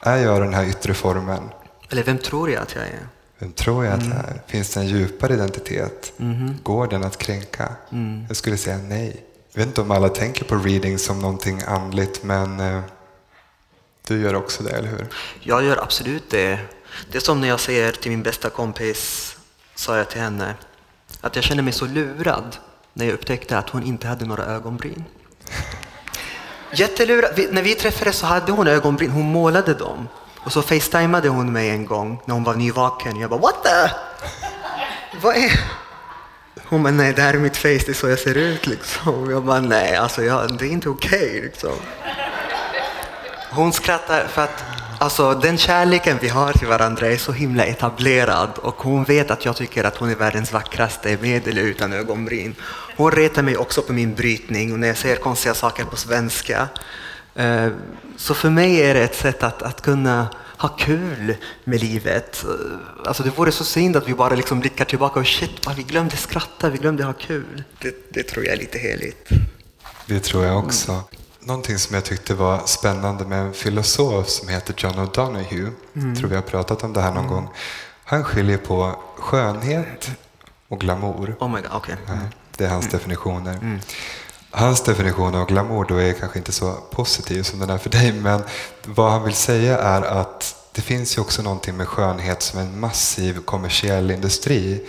Är 0.00 0.16
jag 0.16 0.42
den 0.42 0.54
här 0.54 0.64
yttre 0.64 0.94
formen? 0.94 1.50
Eller 1.90 2.02
vem 2.02 2.18
tror 2.18 2.50
jag 2.50 2.62
att 2.62 2.74
jag 2.74 2.84
är? 2.84 3.06
Vem 3.38 3.52
tror 3.52 3.84
jag 3.84 3.94
att 3.94 4.06
jag 4.06 4.16
är? 4.16 4.42
Finns 4.46 4.74
det 4.74 4.80
en 4.80 4.86
djupare 4.86 5.34
identitet? 5.34 6.12
Går 6.62 6.86
den 6.86 7.04
att 7.04 7.18
kränka? 7.18 7.72
Jag 8.28 8.36
skulle 8.36 8.56
säga 8.56 8.76
nej. 8.78 9.24
Jag 9.52 9.58
vet 9.58 9.66
inte 9.66 9.80
om 9.80 9.90
alla 9.90 10.08
tänker 10.08 10.44
på 10.44 10.56
reading 10.56 10.98
som 10.98 11.20
någonting 11.20 11.62
andligt, 11.66 12.22
men 12.22 12.60
eh, 12.60 12.80
du 14.06 14.20
gör 14.20 14.34
också 14.34 14.62
det, 14.62 14.70
eller 14.70 14.88
hur? 14.88 15.06
Jag 15.40 15.64
gör 15.64 15.82
absolut 15.82 16.30
det. 16.30 16.60
Det 17.10 17.18
är 17.18 17.22
som 17.22 17.40
när 17.40 17.48
jag 17.48 17.60
säger 17.60 17.92
till 17.92 18.10
min 18.10 18.22
bästa 18.22 18.50
kompis, 18.50 19.36
sa 19.74 19.96
jag 19.96 20.10
till 20.10 20.20
henne, 20.20 20.54
att 21.20 21.36
jag 21.36 21.44
känner 21.44 21.62
mig 21.62 21.72
så 21.72 21.86
lurad 21.86 22.56
när 22.96 23.06
jag 23.06 23.14
upptäckte 23.14 23.58
att 23.58 23.70
hon 23.70 23.82
inte 23.82 24.06
hade 24.08 24.24
några 24.24 24.44
ögonbryn. 24.44 25.04
Jättelurad. 26.72 27.30
Vi, 27.36 27.48
när 27.50 27.62
vi 27.62 27.74
träffades 27.74 28.16
så 28.16 28.26
hade 28.26 28.52
hon 28.52 28.66
ögonbryn, 28.66 29.10
hon 29.10 29.32
målade 29.32 29.74
dem. 29.74 30.08
Och 30.44 30.52
så 30.52 30.62
facetimade 30.62 31.28
hon 31.28 31.52
mig 31.52 31.70
en 31.70 31.86
gång 31.86 32.22
när 32.24 32.34
hon 32.34 32.44
var 32.44 32.54
nyvaken. 32.54 33.16
Jag 33.16 33.30
bara 33.30 33.40
what 33.40 33.64
the? 33.64 33.90
Vad 35.22 35.36
är... 35.36 35.60
Hon 36.64 36.82
bara 36.82 36.92
nej 36.92 37.12
det 37.12 37.22
här 37.22 37.34
är 37.34 37.38
mitt 37.38 37.56
face, 37.56 37.68
det 37.68 37.88
är 37.88 37.92
så 37.94 38.08
jag 38.08 38.18
ser 38.18 38.36
ut 38.36 38.66
liksom. 38.66 39.30
Jag 39.30 39.44
bara 39.44 39.60
nej 39.60 39.96
alltså 39.96 40.22
jag, 40.22 40.58
det 40.58 40.64
är 40.64 40.70
inte 40.70 40.88
okej 40.88 41.40
liksom. 41.42 41.74
Hon 43.50 43.72
skrattar 43.72 44.26
för 44.26 44.42
att 44.42 44.64
alltså, 44.98 45.34
den 45.34 45.58
kärleken 45.58 46.18
vi 46.20 46.28
har 46.28 46.52
till 46.52 46.68
varandra 46.68 47.06
är 47.06 47.16
så 47.16 47.32
himla 47.32 47.64
etablerad 47.64 48.50
och 48.58 48.82
hon 48.82 49.04
vet 49.04 49.30
att 49.30 49.44
jag 49.44 49.56
tycker 49.56 49.84
att 49.84 49.96
hon 49.96 50.10
är 50.10 50.14
världens 50.14 50.52
vackraste 50.52 51.18
med 51.20 51.48
eller 51.48 51.62
utan 51.62 51.92
ögonbryn. 51.92 52.54
Hon 52.96 53.10
retar 53.10 53.42
mig 53.42 53.56
också 53.56 53.82
på 53.82 53.92
min 53.92 54.14
brytning 54.14 54.72
och 54.72 54.78
när 54.78 54.88
jag 54.88 54.96
säger 54.96 55.16
konstiga 55.16 55.54
saker 55.54 55.84
på 55.84 55.96
svenska. 55.96 56.68
Eh, 57.34 57.68
Så 58.16 58.34
för 58.34 58.50
mig 58.50 58.82
är 58.82 58.94
det 58.94 59.00
ett 59.02 59.14
sätt 59.16 59.42
att, 59.42 59.62
att 59.62 59.82
kunna 59.82 60.28
ha 60.58 60.68
kul 60.68 61.34
med 61.64 61.80
livet. 61.80 62.44
Eh, 62.44 63.08
Alltså 63.08 63.22
det 63.22 63.30
vore 63.30 63.52
så 63.52 63.64
synd 63.64 63.96
att 63.96 64.08
vi 64.08 64.14
bara 64.14 64.34
liksom 64.34 64.60
blickar 64.60 64.84
tillbaka 64.84 65.20
och 65.20 65.26
shit, 65.26 65.50
vi 65.76 65.82
glömde 65.82 66.16
skratta, 66.16 66.70
vi 66.70 66.78
glömde 66.78 67.04
ha 67.04 67.12
kul. 67.12 67.64
Det, 67.80 67.94
det 68.10 68.22
tror 68.22 68.44
jag 68.44 68.52
är 68.54 68.58
lite 68.58 68.78
heligt. 68.78 69.28
Det 70.06 70.20
tror 70.20 70.44
jag 70.44 70.58
också. 70.58 71.00
Någonting 71.40 71.78
som 71.78 71.94
jag 71.94 72.04
tyckte 72.04 72.34
var 72.34 72.62
spännande 72.66 73.24
med 73.24 73.38
en 73.40 73.52
filosof 73.52 74.28
som 74.28 74.48
heter 74.48 74.74
John 74.76 74.92
O'Donohue, 74.94 75.70
tror 76.18 76.28
vi 76.28 76.34
har 76.34 76.42
pratat 76.42 76.82
om 76.84 76.92
det 76.92 77.00
här 77.00 77.12
någon 77.14 77.26
gång. 77.26 77.48
Han 78.04 78.24
skiljer 78.24 78.58
på 78.58 78.98
skönhet 79.18 80.10
och 80.68 80.80
glamour. 80.80 81.36
Oh 81.40 81.48
my 81.48 81.60
god, 81.60 81.70
okej. 81.72 81.96
Nej, 82.08 82.18
Det 82.56 82.64
är 82.64 82.68
hans 82.68 82.88
definitioner. 82.88 83.80
Hans 84.50 84.82
definition 84.82 85.34
av 85.34 85.46
glamour 85.46 85.84
då 85.88 85.96
är 85.96 86.12
kanske 86.12 86.38
inte 86.38 86.52
så 86.52 86.72
positiv 86.72 87.42
som 87.42 87.58
den 87.58 87.70
är 87.70 87.78
för 87.78 87.90
dig, 87.90 88.12
men 88.12 88.42
vad 88.84 89.12
han 89.12 89.22
vill 89.24 89.34
säga 89.34 89.78
är 89.78 90.02
att 90.02 90.54
det 90.72 90.82
finns 90.82 91.16
ju 91.16 91.20
också 91.20 91.42
någonting 91.42 91.76
med 91.76 91.88
skönhet 91.88 92.42
som 92.42 92.60
en 92.60 92.80
massiv 92.80 93.40
kommersiell 93.44 94.10
industri 94.10 94.86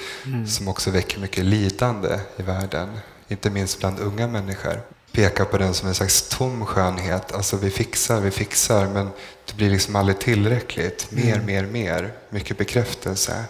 som 0.47 0.67
också 0.67 0.91
väcker 0.91 1.19
mycket 1.19 1.45
lidande 1.45 2.19
i 2.37 2.41
världen, 2.41 2.99
inte 3.27 3.49
minst 3.49 3.79
bland 3.79 3.99
unga 3.99 4.27
människor. 4.27 4.81
Pekar 5.11 5.45
på 5.45 5.57
den 5.57 5.73
som 5.73 5.87
en 5.87 5.95
slags 5.95 6.29
tom 6.29 6.65
skönhet, 6.65 7.31
alltså 7.31 7.57
vi 7.57 7.69
fixar, 7.69 8.21
vi 8.21 8.31
fixar, 8.31 8.87
men 8.87 9.09
det 9.45 9.55
blir 9.55 9.69
liksom 9.69 9.95
aldrig 9.95 10.19
tillräckligt. 10.19 11.11
Mer, 11.11 11.41
mer, 11.45 11.65
mer. 11.65 12.13
Mycket 12.29 12.57
bekräftelse 12.57 13.43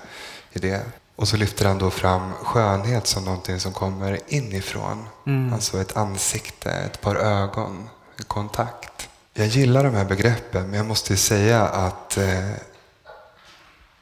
i 0.53 0.59
det. 0.59 0.81
Och 1.17 1.27
så 1.27 1.37
lyfter 1.37 1.65
han 1.65 1.77
då 1.77 1.89
fram 1.89 2.33
skönhet 2.33 3.07
som 3.07 3.25
någonting 3.25 3.59
som 3.59 3.73
kommer 3.73 4.19
inifrån. 4.27 5.07
Alltså 5.53 5.81
ett 5.81 5.97
ansikte, 5.97 6.71
ett 6.71 7.01
par 7.01 7.15
ögon, 7.15 7.89
en 8.17 8.25
kontakt. 8.25 9.09
Jag 9.33 9.47
gillar 9.47 9.83
de 9.83 9.93
här 9.95 10.05
begreppen 10.05 10.63
men 10.69 10.73
jag 10.73 10.85
måste 10.85 11.13
ju 11.13 11.17
säga 11.17 11.63
att 11.63 12.17
eh, 12.17 12.51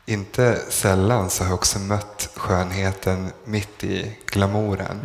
inte 0.06 0.62
sällan 0.70 1.30
så 1.30 1.44
har 1.44 1.50
jag 1.50 1.56
också 1.56 1.80
mött 1.80 2.30
skönheten 2.36 3.32
mitt 3.46 3.84
i 3.84 4.18
glamouren. 4.26 5.00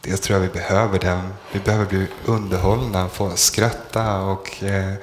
Dels 0.00 0.20
tror 0.20 0.38
jag 0.40 0.48
vi 0.48 0.52
behöver 0.52 0.98
den. 0.98 1.32
Vi 1.52 1.60
behöver 1.60 1.86
bli 1.86 2.06
underhållna, 2.24 3.08
få 3.08 3.30
skratta 3.36 4.20
och 4.20 4.62
eh, 4.62 4.94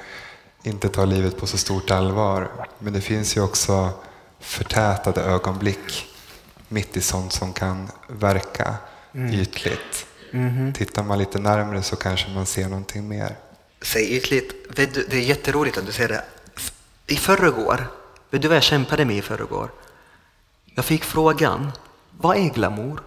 inte 0.62 0.88
ta 0.88 1.04
livet 1.04 1.38
på 1.38 1.46
så 1.46 1.58
stort 1.58 1.90
allvar. 1.90 2.50
Men 2.78 2.92
det 2.92 3.00
finns 3.00 3.36
ju 3.36 3.40
också 3.42 3.90
förtätade 4.40 5.20
ögonblick 5.20 6.06
mitt 6.68 6.96
i 6.96 7.00
sånt 7.00 7.32
som 7.32 7.52
kan 7.52 7.88
verka 8.08 8.74
ytligt. 9.32 10.06
Tittar 10.74 11.02
man 11.02 11.18
lite 11.18 11.38
närmre 11.38 11.82
så 11.82 11.96
kanske 11.96 12.30
man 12.30 12.46
ser 12.46 12.68
någonting 12.68 13.08
mer. 13.08 13.36
Säg 13.82 14.16
ytligt, 14.16 14.78
vet 14.78 14.94
du, 14.94 15.06
det 15.10 15.16
är 15.16 15.20
jätteroligt 15.20 15.78
att 15.78 15.86
du 15.86 15.92
säger 15.92 16.08
det. 16.08 16.24
I 17.06 17.16
förrgår, 17.16 17.86
vet 18.30 18.42
du 18.42 18.48
vad 18.48 18.56
jag 18.56 18.62
kämpade 18.62 19.04
med 19.04 19.16
i 19.16 19.22
förrgår? 19.22 19.70
Jag 20.74 20.84
fick 20.84 21.04
frågan, 21.04 21.72
vad 22.18 22.36
är 22.36 22.50
glamour? 22.50 23.00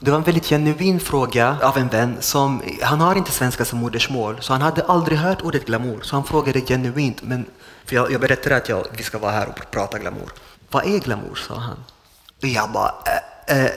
Det 0.00 0.10
var 0.10 0.18
en 0.18 0.24
väldigt 0.24 0.46
genuin 0.46 1.00
fråga 1.00 1.56
av 1.62 1.78
en 1.78 1.88
vän 1.88 2.16
som, 2.20 2.62
han 2.82 3.00
har 3.00 3.16
inte 3.16 3.30
svenska 3.30 3.64
som 3.64 3.78
modersmål, 3.78 4.36
så 4.40 4.52
han 4.52 4.62
hade 4.62 4.82
aldrig 4.82 5.18
hört 5.18 5.42
ordet 5.42 5.66
glamour. 5.66 6.00
Så 6.02 6.16
han 6.16 6.24
frågade 6.24 6.60
genuint, 6.60 7.22
men, 7.22 7.44
för 7.84 7.96
jag, 7.96 8.12
jag 8.12 8.20
berättade 8.20 8.56
att 8.56 8.68
jag, 8.68 8.86
vi 8.96 9.02
ska 9.02 9.18
vara 9.18 9.32
här 9.32 9.48
och 9.48 9.70
prata 9.70 9.98
glamour. 9.98 10.32
Vad 10.76 10.86
är 10.86 10.98
glamour? 10.98 11.34
sa 11.34 11.54
han. 11.54 11.84
Och 12.42 12.48
jag 12.48 12.70
bara 12.70 12.94
äh, 13.46 13.64
äh, 13.64 13.70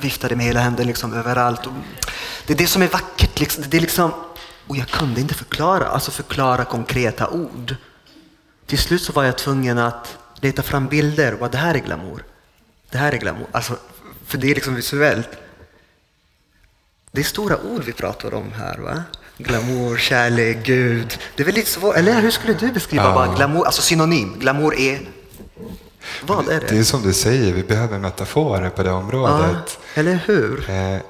viftade 0.00 0.36
med 0.36 0.46
hela 0.46 0.60
händen 0.60 0.86
liksom 0.86 1.14
överallt. 1.14 1.66
Och 1.66 1.72
det 2.46 2.52
är 2.52 2.56
det 2.56 2.66
som 2.66 2.82
är 2.82 2.88
vackert. 2.88 3.40
Liksom. 3.40 3.64
Det 3.68 3.76
är 3.76 3.80
liksom, 3.80 4.10
och 4.66 4.76
jag 4.76 4.88
kunde 4.88 5.20
inte 5.20 5.34
förklara, 5.34 5.86
alltså 5.86 6.10
förklara 6.10 6.64
konkreta 6.64 7.28
ord. 7.28 7.76
Till 8.66 8.78
slut 8.78 9.02
så 9.02 9.12
var 9.12 9.24
jag 9.24 9.38
tvungen 9.38 9.78
att 9.78 10.18
leta 10.40 10.62
fram 10.62 10.86
bilder. 10.86 11.32
Vad 11.32 11.52
det 11.52 11.58
här 11.58 11.74
är 11.74 11.78
glamour. 11.78 12.24
Det 12.90 12.98
här 12.98 13.12
är 13.12 13.16
glamour. 13.18 13.46
Alltså, 13.52 13.76
för 14.26 14.38
det 14.38 14.50
är 14.50 14.54
liksom 14.54 14.74
visuellt. 14.74 15.28
Det 17.12 17.20
är 17.20 17.24
stora 17.24 17.56
ord 17.62 17.84
vi 17.84 17.92
pratar 17.92 18.34
om 18.34 18.52
här 18.52 18.78
va? 18.78 19.02
Glamour, 19.38 19.96
kärlek, 19.96 20.66
Gud. 20.66 21.18
Det 21.36 21.42
är 21.42 21.44
väldigt 21.46 21.68
svårt. 21.68 21.96
Eller 21.96 22.20
hur 22.20 22.30
skulle 22.30 22.54
du 22.54 22.72
beskriva 22.72 23.04
Ja. 23.04 23.14
bara 23.14 23.34
glamour? 23.34 23.64
Alltså 23.66 23.82
synonym. 23.82 24.38
Glamour 24.38 24.74
är... 24.78 25.00
Vad 26.26 26.48
är 26.48 26.60
det? 26.60 26.66
Det 26.68 26.78
är 26.78 26.82
som 26.82 27.02
du 27.02 27.12
säger, 27.12 27.52
vi 27.52 27.62
behöver 27.62 27.98
metaforer 27.98 28.70
på 28.70 28.82
det 28.82 28.88
ja, 28.88 28.96
området. 28.96 29.78
eller 29.94 30.18
hur? 30.26 30.70
Eh, 30.70 31.00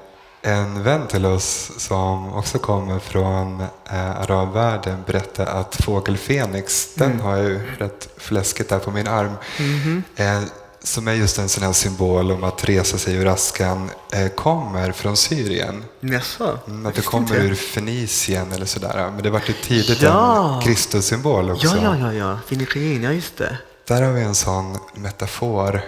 en 0.41 0.83
vän 0.83 1.07
till 1.07 1.25
oss 1.25 1.71
som 1.77 2.33
också 2.33 2.59
kommer 2.59 2.99
från 2.99 3.61
eh, 3.91 4.21
arabvärlden 4.21 5.03
berättade 5.05 5.51
att 5.51 5.75
fågel 5.75 6.17
Fenix, 6.17 6.93
den 6.95 7.19
har 7.19 7.35
jag 7.37 7.45
ju 7.45 7.59
rätt 7.77 8.09
fläskigt 8.17 8.69
där 8.69 8.79
på 8.79 8.91
min 8.91 9.07
arm. 9.07 9.31
Eh, 10.15 10.41
som 10.83 11.07
är 11.07 11.13
just 11.13 11.37
en 11.39 11.49
sån 11.49 11.63
här 11.63 11.73
symbol 11.73 12.31
om 12.31 12.43
att 12.43 12.63
resa 12.69 12.97
sig 12.97 13.15
ur 13.15 13.27
askan, 13.27 13.89
eh, 14.13 14.27
kommer 14.27 14.91
från 14.91 15.17
Syrien. 15.17 15.83
Jaså? 15.99 16.57
Mm, 16.67 16.85
att 16.85 16.95
det 16.95 17.01
kommer 17.01 17.35
ur 17.35 17.55
Fenicien 17.55 18.51
eller 18.51 18.65
sådär. 18.65 19.11
Men 19.13 19.23
det 19.23 19.29
var 19.29 19.41
ju 19.47 19.53
tidigt 19.53 20.01
Ja. 20.01 20.55
en 20.55 20.61
Kristussymbol 20.61 21.51
också. 21.51 21.67
Ja, 21.67 21.75
ja, 21.83 21.97
ja, 21.97 22.13
ja. 22.13 22.39
Fenician, 22.47 23.03
ja 23.03 23.11
just 23.11 23.37
det. 23.37 23.57
Där 23.87 24.01
har 24.01 24.11
vi 24.11 24.21
en 24.21 24.35
sån 24.35 24.77
metafor 24.93 25.81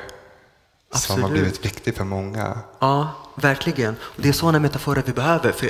som 0.94 1.22
har 1.22 1.28
Absolut. 1.28 1.32
blivit 1.42 1.66
viktig 1.66 1.96
för 1.96 2.04
många. 2.04 2.60
Ja, 2.80 3.10
verkligen. 3.36 3.96
Och 4.02 4.22
det 4.22 4.30
är 4.30 4.34
sådana 4.34 4.60
metaforer 4.60 5.04
vi 5.06 5.14
behöver. 5.14 5.52
För 5.52 5.70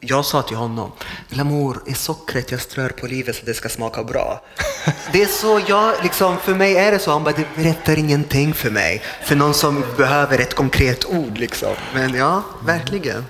jag 0.00 0.24
sa 0.24 0.42
till 0.42 0.56
honom, 0.56 0.92
glamour 1.28 1.82
är 1.86 1.94
sockret 1.94 2.50
jag 2.50 2.60
strör 2.60 2.88
på 2.88 3.06
livet 3.06 3.36
så 3.36 3.46
det 3.46 3.54
ska 3.54 3.68
smaka 3.68 4.04
bra. 4.04 4.40
Det 5.12 5.22
är 5.22 5.26
så 5.26 5.60
jag, 5.68 5.94
liksom, 6.02 6.36
för 6.36 6.54
mig 6.54 6.76
är 6.76 6.92
det 6.92 6.98
så. 6.98 7.10
Han 7.10 7.24
bara, 7.24 7.34
det 7.34 7.46
berättar 7.56 7.98
ingenting 7.98 8.54
för 8.54 8.70
mig. 8.70 9.02
För 9.22 9.36
någon 9.36 9.54
som 9.54 9.84
behöver 9.96 10.38
ett 10.38 10.54
konkret 10.54 11.04
ord 11.04 11.38
liksom. 11.38 11.74
Men 11.94 12.14
ja, 12.14 12.42
verkligen. 12.64 13.24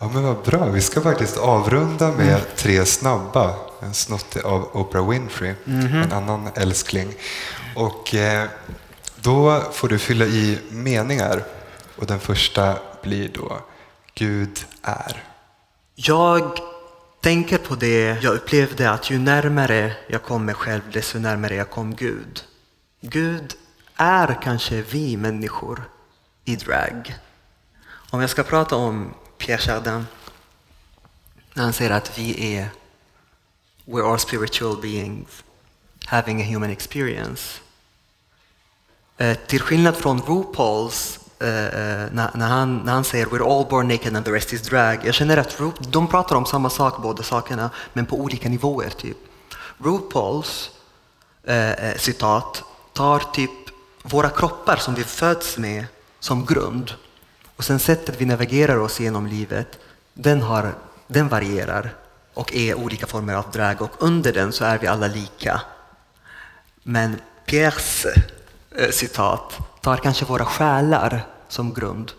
Ja 0.00 0.10
men 0.14 0.22
vad 0.22 0.36
bra, 0.42 0.64
vi 0.64 0.80
ska 0.80 1.00
faktiskt 1.00 1.36
avrunda 1.36 2.08
med 2.12 2.28
Mm. 2.28 2.40
tre 2.56 2.84
snabba. 2.86 3.54
En 3.86 3.94
snott 3.94 4.36
av 4.36 4.76
Oprah 4.76 5.08
Winfrey, 5.10 5.54
Mhm. 5.64 6.02
en 6.02 6.12
annan 6.12 6.50
älskling. 6.54 7.14
Och 7.74 8.14
eh, 8.14 8.48
då 9.16 9.60
får 9.72 9.88
du 9.88 9.98
fylla 9.98 10.24
i 10.24 10.58
meningar. 10.70 11.42
Och 11.96 12.06
den 12.06 12.20
första 12.20 12.78
blir 13.02 13.28
då 13.28 13.60
Gud 14.14 14.64
är. 14.82 15.24
Jag 15.94 16.58
tänker 17.20 17.58
på 17.58 17.74
det 17.74 18.22
jag 18.22 18.34
upplevde 18.34 18.90
att 18.90 19.10
ju 19.10 19.18
närmare 19.18 19.92
jag 20.08 20.22
kom 20.22 20.44
mig 20.44 20.54
själv, 20.54 20.82
desto 20.92 21.18
närmare 21.18 21.54
jag 21.54 21.70
kom 21.70 21.94
Gud. 21.94 22.42
Gud 23.00 23.54
är 23.96 24.38
kanske 24.42 24.82
vi 24.82 25.16
människor 25.16 25.82
i 26.44 26.56
drag. 26.56 27.14
Om 28.10 28.20
jag 28.20 28.30
ska 28.30 28.42
prata 28.42 28.76
om 28.76 29.14
Pierre 29.38 29.58
Chardin, 29.60 30.06
när 31.54 31.62
han 31.64 31.72
säger 31.72 31.90
att 31.90 32.18
vi 32.18 32.56
är 32.56 32.68
we 33.86 34.02
are 34.02 34.18
spiritual 34.18 34.76
beings 34.76 35.42
having 36.06 36.40
a 36.40 36.44
human 36.44 36.70
experience. 36.70 37.60
Eh, 39.18 39.36
till 39.46 39.60
skillnad 39.60 39.96
från 39.96 40.22
RuPauls 40.22 41.18
eh, 41.40 41.48
eh, 41.48 42.08
när, 42.12 42.30
när, 42.34 42.46
han, 42.46 42.78
när 42.78 42.92
han 42.92 43.04
säger 43.04 43.26
“We're 43.26 43.58
all 43.58 43.66
born 43.70 43.88
naked 43.88 44.16
and 44.16 44.24
the 44.24 44.30
rest 44.30 44.52
is 44.52 44.62
drag”. 44.62 44.98
Jag 45.04 45.14
känner 45.14 45.36
att 45.36 45.60
Ru, 45.60 45.70
de 45.78 46.08
pratar 46.08 46.36
om 46.36 46.46
samma 46.46 46.70
sak, 46.70 47.02
båda 47.02 47.22
sakerna, 47.22 47.70
men 47.92 48.06
på 48.06 48.16
olika 48.16 48.48
nivåer. 48.48 48.90
typ. 48.90 49.16
RuPauls 49.78 50.70
eh, 51.44 51.70
eh 51.70 51.96
citat 51.96 52.62
tar 52.92 53.18
typ 53.32 53.50
våra 54.02 54.30
kroppar 54.30 54.76
som 54.76 54.94
vi 54.94 55.04
föds 55.04 55.58
med 55.58 55.86
som 56.20 56.46
grund 56.46 56.92
och 57.56 57.64
sen 57.64 57.78
sättet 57.78 58.20
vi 58.20 58.24
navigerar 58.24 58.76
oss 58.76 59.00
genom 59.00 59.26
livet, 59.26 59.78
den, 60.14 60.42
har, 60.42 60.74
den 61.06 61.28
varierar 61.28 61.94
och 62.36 62.54
är 62.54 62.74
olika 62.74 63.06
former 63.06 63.34
av 63.34 63.50
drag 63.50 63.82
och 63.82 63.90
under 63.98 64.32
den 64.32 64.52
så 64.52 64.64
är 64.64 64.78
vi 64.78 64.86
alla 64.86 65.06
lika. 65.06 65.60
Men 66.82 67.20
Pierres 67.46 68.06
eh, 68.70 68.90
citat 68.90 69.58
tar 69.80 69.96
kanske 69.96 70.24
våra 70.24 70.44
själar 70.44 71.26
som 71.48 71.74
grund. 71.74 72.12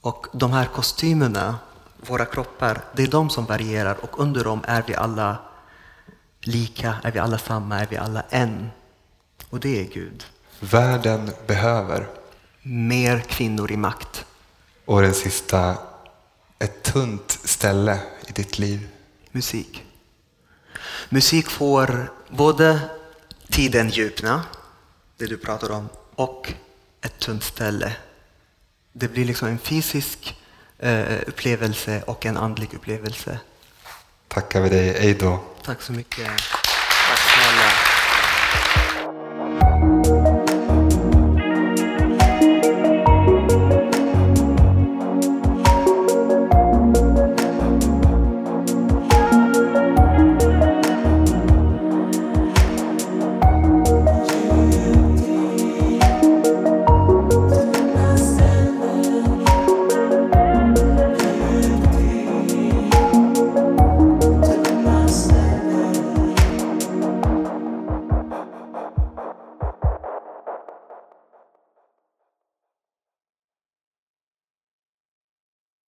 Och 0.00 0.26
de 0.32 0.52
här 0.52 0.66
kostymerna, 0.66 1.58
våra 2.06 2.24
kroppar, 2.24 2.80
det 2.96 3.02
är 3.02 3.06
de 3.06 3.30
som 3.30 3.44
varierar 3.44 3.96
och 4.00 4.20
under 4.20 4.44
dem 4.44 4.60
är 4.66 4.82
vi 4.86 4.94
alla 4.94 5.36
lika, 6.40 6.96
är 7.02 7.12
vi 7.12 7.18
alla 7.18 7.38
samma, 7.38 7.80
är 7.80 7.86
vi 7.86 7.96
alla 7.96 8.22
en. 8.30 8.70
Och 9.50 9.60
det 9.60 9.80
är 9.80 9.84
Gud. 9.84 10.24
Världen 10.60 11.30
behöver. 11.46 12.06
Mer 12.62 13.20
kvinnor 13.20 13.72
i 13.72 13.76
makt. 13.76 14.24
Och 14.84 15.02
den 15.02 15.14
sista, 15.14 15.74
ett 16.58 16.82
tunt 16.82 17.30
ställe 17.44 17.98
i 18.26 18.32
ditt 18.32 18.58
liv. 18.58 18.88
Musik. 19.32 19.84
Musik 21.08 21.50
får 21.50 22.12
både 22.28 22.80
tiden 23.48 23.88
djupna, 23.88 24.42
det 25.16 25.26
du 25.26 25.36
pratar 25.36 25.70
om, 25.70 25.88
och 26.14 26.52
ett 27.00 27.18
tunt 27.18 27.44
ställe. 27.44 27.96
Det 28.92 29.08
blir 29.08 29.24
liksom 29.24 29.48
en 29.48 29.58
fysisk 29.58 30.38
eh, 30.78 31.18
upplevelse 31.26 32.02
och 32.06 32.26
en 32.26 32.36
andlig 32.36 32.74
upplevelse. 32.74 33.40
Tackar 34.28 34.60
vi 34.60 34.68
dig, 34.68 34.88
Eido. 34.88 35.38
Tack 35.62 35.82
så 35.82 35.92
mycket. 35.92 36.30